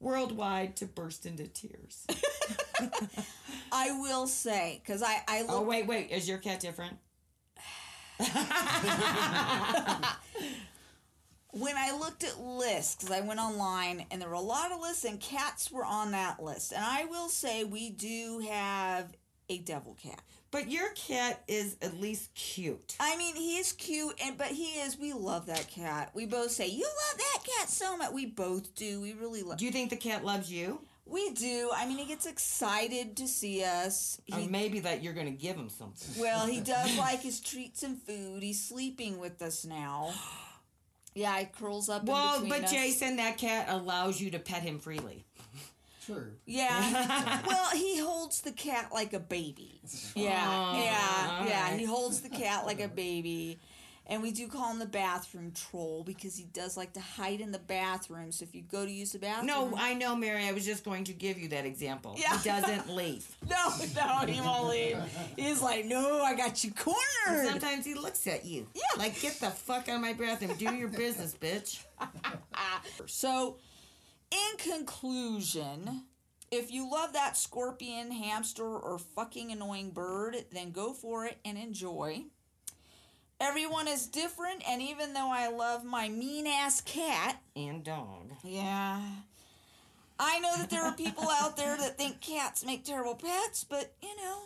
worldwide 0.00 0.74
to 0.76 0.86
burst 0.86 1.26
into 1.26 1.46
tears. 1.48 2.06
I 3.72 3.90
will 3.90 4.26
say, 4.26 4.80
because 4.82 5.02
I, 5.02 5.22
I 5.28 5.44
oh, 5.48 5.60
wait, 5.60 5.86
wait. 5.86 6.10
Is 6.10 6.26
your 6.26 6.38
cat 6.38 6.60
different? 6.60 6.96
when 11.52 11.76
I 11.76 11.96
looked 11.98 12.24
at 12.24 12.40
lists, 12.40 12.96
because 12.96 13.14
I 13.14 13.20
went 13.20 13.40
online 13.40 14.06
and 14.10 14.20
there 14.20 14.28
were 14.28 14.34
a 14.34 14.40
lot 14.40 14.72
of 14.72 14.80
lists, 14.80 15.04
and 15.04 15.20
cats 15.20 15.70
were 15.70 15.84
on 15.84 16.12
that 16.12 16.42
list. 16.42 16.72
And 16.72 16.84
I 16.84 17.04
will 17.04 17.28
say 17.28 17.64
we 17.64 17.90
do 17.90 18.42
have 18.48 19.12
a 19.48 19.58
devil 19.58 19.96
cat. 20.02 20.20
But 20.50 20.70
your 20.70 20.88
cat 20.90 21.42
is 21.46 21.76
at 21.82 22.00
least 22.00 22.34
cute. 22.34 22.96
I 22.98 23.16
mean, 23.18 23.36
he 23.36 23.58
is 23.58 23.72
cute, 23.72 24.14
and 24.24 24.38
but 24.38 24.48
he 24.48 24.80
is. 24.80 24.98
We 24.98 25.12
love 25.12 25.46
that 25.46 25.68
cat. 25.68 26.10
We 26.14 26.26
both 26.26 26.50
say 26.50 26.68
you 26.68 26.84
love 26.84 27.18
that 27.18 27.44
cat 27.44 27.68
so 27.68 27.96
much. 27.96 28.12
We 28.12 28.26
both 28.26 28.74
do. 28.74 29.00
We 29.00 29.12
really 29.12 29.42
love. 29.42 29.58
Do 29.58 29.66
you 29.66 29.70
think 29.70 29.90
the 29.90 29.96
cat 29.96 30.24
loves 30.24 30.50
you? 30.50 30.80
We 31.08 31.30
do. 31.32 31.70
I 31.74 31.86
mean, 31.86 31.98
he 31.98 32.04
gets 32.06 32.26
excited 32.26 33.16
to 33.16 33.26
see 33.26 33.64
us. 33.64 34.20
Or 34.32 34.40
maybe 34.48 34.80
that 34.80 35.02
you're 35.02 35.14
going 35.14 35.26
to 35.26 35.32
give 35.32 35.56
him 35.56 35.68
something. 35.70 36.20
well, 36.22 36.46
he 36.46 36.60
does 36.74 36.96
like 36.98 37.20
his 37.20 37.40
treats 37.40 37.82
and 37.82 38.00
food. 38.02 38.42
He's 38.42 38.62
sleeping 38.62 39.18
with 39.18 39.40
us 39.42 39.64
now. 39.64 40.12
Yeah, 41.14 41.36
he 41.40 41.46
curls 41.46 41.88
up. 41.88 42.04
Well, 42.04 42.34
between 42.42 42.50
but 42.50 42.64
us. 42.64 42.70
Jason, 42.72 43.16
that 43.16 43.38
cat 43.38 43.66
allows 43.68 44.20
you 44.20 44.30
to 44.30 44.38
pet 44.38 44.62
him 44.62 44.78
freely. 44.78 45.24
True. 46.06 46.28
Yeah. 46.46 47.42
well, 47.46 47.70
he 47.70 47.98
holds 47.98 48.40
the 48.42 48.52
cat 48.52 48.90
like 48.92 49.14
a 49.14 49.18
baby. 49.18 49.80
Yeah, 50.14 50.46
Oh, 50.48 50.80
yeah, 50.80 51.46
yeah. 51.46 51.76
He 51.76 51.84
holds 51.84 52.20
the 52.20 52.28
cat 52.28 52.66
like 52.66 52.80
a 52.80 52.86
baby. 52.86 53.58
And 54.10 54.22
we 54.22 54.30
do 54.30 54.48
call 54.48 54.70
him 54.70 54.78
the 54.78 54.86
bathroom 54.86 55.52
troll 55.52 56.02
because 56.02 56.34
he 56.34 56.44
does 56.44 56.78
like 56.78 56.94
to 56.94 57.00
hide 57.00 57.42
in 57.42 57.52
the 57.52 57.58
bathroom. 57.58 58.32
So 58.32 58.44
if 58.44 58.54
you 58.54 58.62
go 58.62 58.86
to 58.86 58.90
use 58.90 59.12
the 59.12 59.18
bathroom. 59.18 59.46
No, 59.46 59.74
I 59.76 59.92
know, 59.92 60.16
Mary. 60.16 60.44
I 60.44 60.52
was 60.52 60.64
just 60.64 60.82
going 60.82 61.04
to 61.04 61.12
give 61.12 61.38
you 61.38 61.48
that 61.48 61.66
example. 61.66 62.16
Yeah. 62.18 62.38
He 62.38 62.48
doesn't 62.48 62.88
leave. 62.88 63.26
No, 63.46 63.70
no, 63.94 64.26
he 64.26 64.40
won't 64.40 64.68
leave. 64.68 64.96
He's 65.36 65.60
like, 65.60 65.84
no, 65.84 66.22
I 66.22 66.34
got 66.34 66.64
you 66.64 66.72
cornered. 66.72 67.48
Sometimes 67.48 67.84
he 67.84 67.94
looks 67.94 68.26
at 68.26 68.46
you. 68.46 68.66
Yeah. 68.74 68.80
Like, 68.96 69.20
get 69.20 69.34
the 69.40 69.50
fuck 69.50 69.90
out 69.90 69.96
of 69.96 70.00
my 70.00 70.14
bathroom. 70.14 70.54
Do 70.56 70.74
your 70.74 70.88
business, 70.88 71.34
bitch. 71.38 71.84
So, 73.06 73.56
in 74.30 74.56
conclusion, 74.58 76.04
if 76.50 76.70
you 76.70 76.90
love 76.90 77.12
that 77.12 77.36
scorpion, 77.36 78.10
hamster, 78.10 78.64
or 78.64 78.98
fucking 78.98 79.52
annoying 79.52 79.90
bird, 79.90 80.36
then 80.52 80.70
go 80.70 80.92
for 80.92 81.26
it 81.26 81.38
and 81.44 81.58
enjoy. 81.58 82.24
Everyone 83.40 83.86
is 83.86 84.06
different, 84.06 84.62
and 84.68 84.82
even 84.82 85.12
though 85.14 85.30
I 85.30 85.48
love 85.48 85.84
my 85.84 86.08
mean 86.08 86.46
ass 86.46 86.80
cat, 86.80 87.40
And 87.54 87.84
dog. 87.84 88.32
yeah, 88.42 89.00
I 90.18 90.40
know 90.40 90.56
that 90.56 90.70
there 90.70 90.82
are 90.82 90.92
people 90.96 91.28
out 91.30 91.56
there 91.56 91.76
that 91.76 91.96
think 91.96 92.20
cats 92.20 92.64
make 92.66 92.84
terrible 92.84 93.14
pets, 93.14 93.62
but 93.64 93.92
you 94.02 94.16
know, 94.16 94.38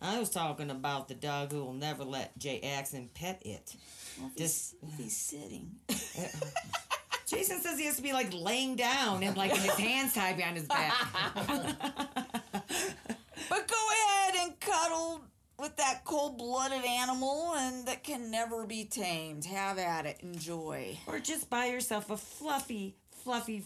I, 0.00 0.14
I 0.16 0.18
was 0.18 0.30
talking 0.30 0.70
about 0.70 1.08
the 1.08 1.14
dog 1.14 1.52
who 1.52 1.62
will 1.62 1.74
never 1.74 2.02
let 2.02 2.38
Jay 2.38 2.60
Axon 2.62 3.10
pet 3.12 3.42
it. 3.44 3.74
well, 4.18 4.28
if, 4.28 4.36
This- 4.36 4.74
he's, 4.80 4.92
if 4.94 4.98
he's 4.98 5.16
sitting. 5.16 5.70
Jason 7.26 7.60
says 7.60 7.78
he 7.78 7.84
has 7.84 7.96
to 7.96 8.02
be 8.02 8.14
like 8.14 8.32
laying 8.32 8.74
down 8.74 9.22
and 9.22 9.36
like 9.36 9.54
his 9.54 9.70
hands 9.78 10.14
tied 10.14 10.38
behind 10.38 10.56
his 10.56 10.64
back. 10.66 10.94
But 13.50 13.68
go 13.68 13.88
ahead 13.92 14.34
and 14.40 14.58
cuddle 14.60 15.20
with 15.58 15.76
that 15.76 16.04
cold 16.04 16.38
blooded 16.38 16.84
animal 16.84 17.52
and 17.56 17.86
that 17.86 18.04
can 18.04 18.30
never 18.30 18.66
be 18.66 18.84
tamed. 18.84 19.44
Have 19.46 19.78
at 19.78 20.06
it. 20.06 20.18
Enjoy. 20.22 20.96
or 21.06 21.18
just 21.18 21.50
buy 21.50 21.66
yourself 21.66 22.10
a 22.10 22.16
fluffy, 22.16 22.96
fluffy. 23.10 23.64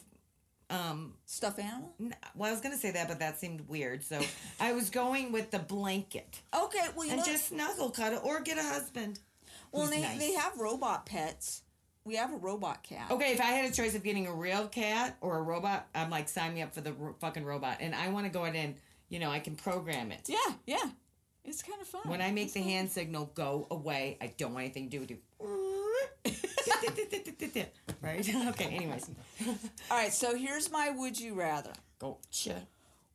Um, 0.71 1.13
Stuffed 1.27 1.59
animal? 1.59 1.93
n- 2.01 2.15
well, 2.35 2.49
I 2.49 2.53
was 2.53 2.63
gonna 2.63 2.79
say 2.79 2.93
that, 2.93 3.07
but 3.07 3.19
that 3.19 3.39
seemed 3.39 3.69
weird. 3.69 4.03
So 4.03 4.19
I 4.59 4.73
was 4.73 4.89
going 4.89 5.31
with 5.31 5.51
the 5.51 5.59
blanket 5.59 6.41
Okay, 6.55 6.79
well, 6.97 7.05
you 7.05 7.11
and 7.13 7.21
know, 7.21 7.27
just 7.27 7.49
snuggle 7.49 7.91
cuddle, 7.91 8.21
or 8.25 8.41
get 8.41 8.57
a 8.57 8.63
husband. 8.63 9.19
well, 9.71 9.87
they, 9.87 10.01
nice. 10.01 10.19
they 10.19 10.33
have 10.33 10.57
robot 10.59 11.05
pets. 11.05 11.61
We 12.05 12.17
have 12.17 12.33
a 12.33 12.37
robot 12.39 12.83
cat. 12.85 13.11
Okay, 13.11 13.33
if 13.33 13.41
I 13.41 13.45
had 13.53 13.71
a 13.71 13.75
choice 13.75 13.95
of 13.95 14.03
getting 14.03 14.27
a 14.27 14.33
real 14.33 14.67
cat 14.67 15.19
or 15.21 15.37
a 15.37 15.43
robot, 15.43 15.87
I'm 15.95 16.09
like, 16.09 16.29
sign 16.31 16.55
me 16.55 16.63
up 16.63 16.73
for 16.75 16.81
the 16.81 16.95
ro- 16.95 17.15
fucking 17.21 17.45
robot. 17.45 17.77
And 17.81 17.95
I 17.95 18.09
want 18.09 18.25
to 18.27 18.33
go 18.33 18.45
in 18.47 18.57
and, 18.57 18.75
you 19.11 19.19
know, 19.19 19.31
I 19.31 19.41
can 19.41 19.55
program 19.57 20.11
it. 20.11 20.23
Yeah, 20.27 20.55
yeah. 20.67 20.91
It's 21.45 21.63
kind 21.63 21.81
of 21.81 21.89
fun. 21.89 22.03
When 22.07 22.21
I 22.23 22.31
make 22.31 22.45
It's 22.45 22.53
the 22.55 22.61
fun. 22.61 22.69
hand 22.69 22.91
signal, 22.91 23.31
go 23.35 23.67
away. 23.71 24.17
I 24.21 24.33
don't 24.39 24.55
want 24.55 24.65
anything 24.65 24.89
to 24.91 24.91
do 24.91 25.01
with 25.01 25.11
you. 25.11 25.19
right? 28.03 28.29
Okay, 28.49 28.65
anyways. 28.67 29.11
All 29.91 29.97
right, 29.97 30.13
so 30.13 30.37
here's 30.37 30.71
my 30.71 30.91
would 30.91 31.19
you 31.19 31.35
rather. 31.35 31.73
Gotcha. 31.99 32.63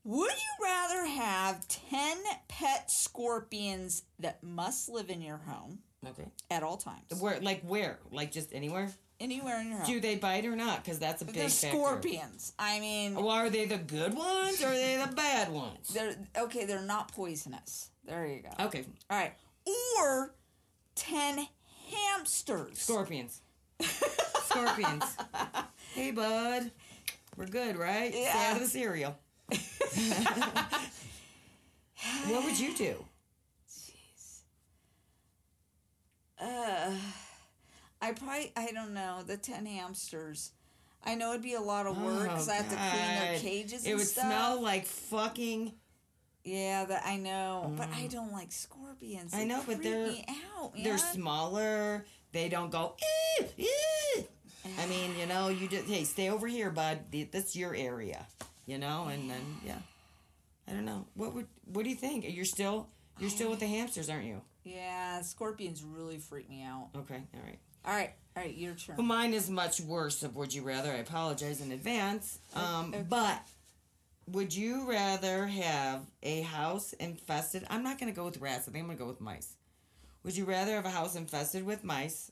Would 0.03 0.31
you 0.31 0.65
rather 0.65 1.05
have 1.05 1.67
10 1.67 2.17
pet 2.47 2.89
scorpions 2.89 4.03
that 4.19 4.41
must 4.43 4.89
live 4.89 5.09
in 5.09 5.21
your 5.21 5.37
home 5.37 5.79
Okay. 6.07 6.25
at 6.49 6.63
all 6.63 6.77
times? 6.77 7.03
Where, 7.19 7.39
like, 7.41 7.61
where? 7.63 7.99
Like, 8.11 8.31
just 8.31 8.53
anywhere? 8.53 8.89
Anywhere 9.19 9.59
in 9.61 9.69
your. 9.71 9.83
Do 9.83 9.99
they 9.99 10.15
bite 10.15 10.45
or 10.45 10.55
not? 10.55 10.83
Because 10.83 10.99
that's 10.99 11.21
a 11.23 11.25
big 11.25 11.33
They're 11.35 11.49
factor. 11.49 11.75
scorpions. 11.75 12.53
I 12.59 12.79
mean, 12.79 13.15
Well, 13.15 13.29
are 13.29 13.49
they 13.49 13.65
the 13.65 13.77
good 13.79 14.13
ones 14.13 14.61
or 14.61 14.67
are 14.67 14.73
they 14.75 14.95
the 15.03 15.11
bad 15.13 15.51
ones? 15.51 15.89
They're 15.89 16.15
okay. 16.37 16.65
They're 16.65 16.81
not 16.83 17.11
poisonous. 17.13 17.89
There 18.05 18.25
you 18.27 18.43
go. 18.43 18.65
Okay, 18.65 18.85
All 19.09 19.17
right. 19.17 19.33
Or 19.99 20.35
ten 20.95 21.47
hamsters. 21.91 22.77
scorpions. 22.79 23.41
Scorpions. 24.45 25.03
hey, 25.95 26.11
bud. 26.11 26.71
We're 27.35 27.45
good, 27.47 27.75
right? 27.77 28.11
Stay 28.11 28.23
Yeah. 28.23 28.47
out 28.51 28.55
of 28.57 28.61
the 28.63 28.67
cereal. 28.67 29.17
what 32.27 32.43
would 32.43 32.59
you 32.59 32.73
do? 32.75 33.05
Jeez. 33.69 34.41
Uh, 36.39 36.91
I 38.01 38.11
probably 38.13 38.51
I 38.55 38.71
don't 38.71 38.93
know 38.93 39.23
the 39.25 39.37
ten 39.37 39.65
hamsters. 39.65 40.51
I 41.03 41.15
know 41.15 41.31
it'd 41.31 41.43
be 41.43 41.53
a 41.53 41.61
lot 41.61 41.85
of 41.87 42.01
work 42.01 42.23
because 42.23 42.49
I 42.49 42.55
have 42.55 42.69
to 42.69 42.75
clean 42.75 43.19
their 43.19 43.35
Oh, 43.35 43.39
cages. 43.39 43.85
It 43.85 43.95
would 43.95 44.07
stuff. 44.07 44.25
smell 44.25 44.61
like 44.61 44.85
fucking. 44.85 45.73
Yeah, 46.43 46.85
that 46.85 47.03
I 47.05 47.17
know, 47.17 47.73
but 47.77 47.89
I 47.93 48.07
don't 48.07 48.31
like 48.31 48.51
scorpions. 48.53 49.33
Mm. 49.33 49.37
I 49.37 49.43
know, 49.43 49.63
but 49.67 49.83
they're- 49.83 50.07
me 50.07 50.25
out. 50.57 50.73
They're 50.81 50.97
smaller. 50.97 52.05
They 52.31 52.47
don't 52.49 52.71
go. 52.71 52.95
"Eh, 53.39 53.43
eh." 53.59 54.21
I 54.77 54.85
mean, 54.87 55.17
you 55.17 55.25
know, 55.25 55.47
you 55.49 55.67
just 55.67 55.85
hey, 55.87 56.03
stay 56.03 56.29
over 56.29 56.47
here, 56.47 56.69
bud. 56.69 56.99
That's 57.31 57.55
your 57.55 57.73
area, 57.75 58.25
you 58.65 58.77
know. 58.77 59.07
And 59.07 59.29
then 59.29 59.41
yeah, 59.65 59.79
I 60.67 60.71
don't 60.71 60.85
know. 60.85 61.05
What 61.15 61.33
would 61.33 61.47
what 61.65 61.83
do 61.83 61.89
you 61.89 61.95
think? 61.95 62.25
You're 62.27 62.45
still 62.45 62.87
you're 63.19 63.29
still 63.29 63.49
with 63.49 63.59
the 63.59 63.67
hamsters, 63.67 64.09
aren't 64.09 64.25
you? 64.25 64.41
Yeah, 64.63 65.21
scorpions 65.21 65.83
really 65.83 66.17
freak 66.17 66.49
me 66.49 66.63
out. 66.63 66.89
Okay, 66.95 67.21
all 67.33 67.41
right. 67.45 67.59
All 67.87 67.93
right, 67.93 68.11
all 68.35 68.43
right, 68.43 68.53
your 68.53 68.73
turn. 68.73 68.97
Well, 68.97 69.05
mine 69.05 69.33
is 69.33 69.49
much 69.49 69.79
worse. 69.79 70.21
Of 70.21 70.35
would 70.35 70.53
you 70.53 70.61
rather? 70.61 70.91
I 70.91 70.95
apologize 70.97 71.61
in 71.61 71.71
advance. 71.71 72.39
Um, 72.53 72.89
Okay. 72.93 73.05
but 73.07 73.41
would 74.27 74.53
you 74.53 74.89
rather 74.89 75.47
have 75.47 76.05
a 76.21 76.41
house 76.41 76.91
infested? 76.93 77.65
I'm 77.69 77.83
not 77.83 77.97
going 77.97 78.11
to 78.11 78.15
go 78.15 78.25
with 78.25 78.39
rats. 78.41 78.67
I 78.67 78.71
think 78.71 78.83
I'm 78.83 78.87
going 78.87 78.97
to 78.97 79.03
go 79.03 79.07
with 79.09 79.21
mice. 79.21 79.53
Would 80.23 80.35
you 80.35 80.43
rather 80.43 80.75
have 80.75 80.85
a 80.85 80.89
house 80.89 81.15
infested 81.15 81.65
with 81.65 81.85
mice? 81.85 82.29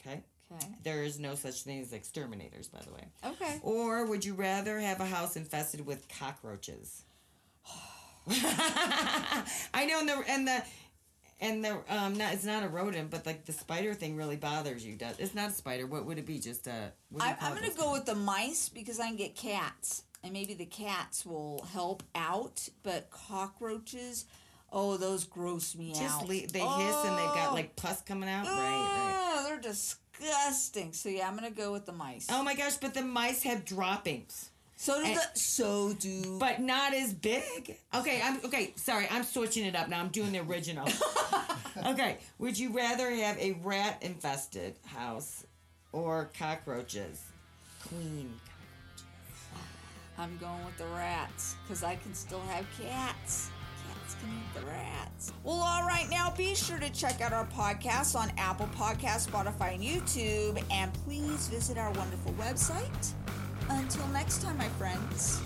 Okay. 0.00 0.22
Okay. 0.52 0.68
There 0.82 1.02
is 1.02 1.18
no 1.18 1.34
such 1.34 1.62
thing 1.62 1.80
as 1.80 1.94
exterminators, 1.94 2.68
by 2.68 2.80
the 2.82 2.92
way. 2.92 3.04
Okay. 3.24 3.58
Or 3.62 4.04
would 4.06 4.24
you 4.24 4.34
rather 4.34 4.78
have 4.78 5.00
a 5.00 5.06
house 5.06 5.36
infested 5.36 5.86
with 5.86 6.06
cockroaches? 6.08 7.04
I 8.30 9.86
know, 9.86 10.00
and 10.00 10.08
the 10.08 10.24
and 10.28 10.48
the 10.48 10.62
and 11.40 11.64
the 11.64 11.78
um, 11.88 12.16
not 12.18 12.32
it's 12.34 12.44
not 12.44 12.62
a 12.64 12.68
rodent, 12.68 13.10
but 13.10 13.24
like 13.26 13.44
the 13.44 13.52
spider 13.52 13.94
thing 13.94 14.16
really 14.16 14.36
bothers 14.36 14.84
you. 14.84 14.96
Does 14.96 15.18
it's 15.18 15.34
not 15.34 15.50
a 15.50 15.52
spider? 15.52 15.86
What 15.86 16.04
would 16.06 16.18
it 16.18 16.26
be? 16.26 16.38
Just 16.38 16.66
a. 16.66 16.92
What 17.10 17.22
do 17.22 17.28
you 17.28 17.34
I'm, 17.40 17.52
I'm 17.52 17.54
gonna 17.60 17.74
go 17.74 17.92
with 17.92 18.06
the 18.06 18.14
mice 18.14 18.68
because 18.68 18.98
I 19.00 19.06
can 19.08 19.16
get 19.16 19.34
cats, 19.36 20.02
and 20.24 20.32
maybe 20.32 20.54
the 20.54 20.66
cats 20.66 21.24
will 21.24 21.64
help 21.72 22.02
out. 22.14 22.68
But 22.82 23.10
cockroaches, 23.10 24.26
oh, 24.72 24.96
those 24.96 25.24
gross 25.24 25.74
me 25.76 25.90
Just 25.92 26.02
out. 26.22 26.22
le- 26.28 26.46
they 26.46 26.58
hiss 26.60 26.96
and 27.04 27.18
they've 27.18 27.34
got 27.34 27.50
Oh. 27.50 27.54
like 27.54 27.76
pus 27.76 28.02
coming 28.02 28.28
out. 28.28 28.46
Right, 28.46 28.52
right. 28.54 29.34
Oh, 29.40 29.44
they're 29.48 29.60
disgusting. 29.60 30.92
So 30.92 31.08
yeah, 31.08 31.28
I'm 31.28 31.34
gonna 31.34 31.50
go 31.50 31.72
with 31.72 31.86
the 31.86 31.92
mice. 31.92 32.26
Oh 32.30 32.42
my 32.42 32.54
gosh! 32.54 32.76
But 32.76 32.94
the 32.94 33.02
mice 33.02 33.42
have 33.44 33.64
droppings. 33.64 34.50
So 34.78 35.00
do 35.00 35.06
and- 35.06 35.16
the 35.16 35.38
so 35.38 35.92
do. 35.94 36.38
but 36.38 36.60
not 36.60 36.94
as 36.94 37.12
big. 37.12 37.76
Okay, 37.94 38.20
I'm 38.24 38.38
okay. 38.44 38.72
Sorry, 38.76 39.08
I'm 39.10 39.24
switching 39.24 39.64
it 39.66 39.74
up 39.74 39.88
now. 39.88 39.98
I'm 40.00 40.08
doing 40.08 40.30
the 40.32 40.38
original. 40.40 40.88
okay, 41.86 42.18
would 42.38 42.56
you 42.56 42.70
rather 42.70 43.10
have 43.10 43.36
a 43.38 43.52
rat 43.64 43.98
infested 44.02 44.76
house 44.86 45.44
or 45.92 46.30
cockroaches? 46.38 47.22
Queen. 47.88 48.32
Cockroaches. 49.52 50.18
I'm 50.18 50.36
going 50.38 50.64
with 50.64 50.78
the 50.78 50.86
rats 50.96 51.56
because 51.62 51.82
I 51.82 51.96
can 51.96 52.14
still 52.14 52.40
have 52.42 52.64
cats. 52.80 53.50
Cats 53.88 54.16
can 54.20 54.28
eat 54.30 54.60
the 54.60 54.66
rats. 54.66 55.32
Well, 55.44 55.56
all 55.56 55.82
right, 55.86 56.06
now 56.10 56.32
be 56.36 56.54
sure 56.54 56.78
to 56.78 56.90
check 56.90 57.20
out 57.20 57.32
our 57.32 57.46
podcast 57.46 58.14
on 58.16 58.30
Apple 58.38 58.68
Podcasts, 58.76 59.28
Spotify, 59.28 59.74
and 59.74 59.82
YouTube, 59.82 60.62
and 60.70 60.92
please 61.04 61.48
visit 61.48 61.78
our 61.78 61.90
wonderful 61.92 62.32
website. 62.34 63.12
Until 63.70 64.06
next 64.08 64.42
time, 64.42 64.56
my 64.56 64.68
friends. 64.78 65.42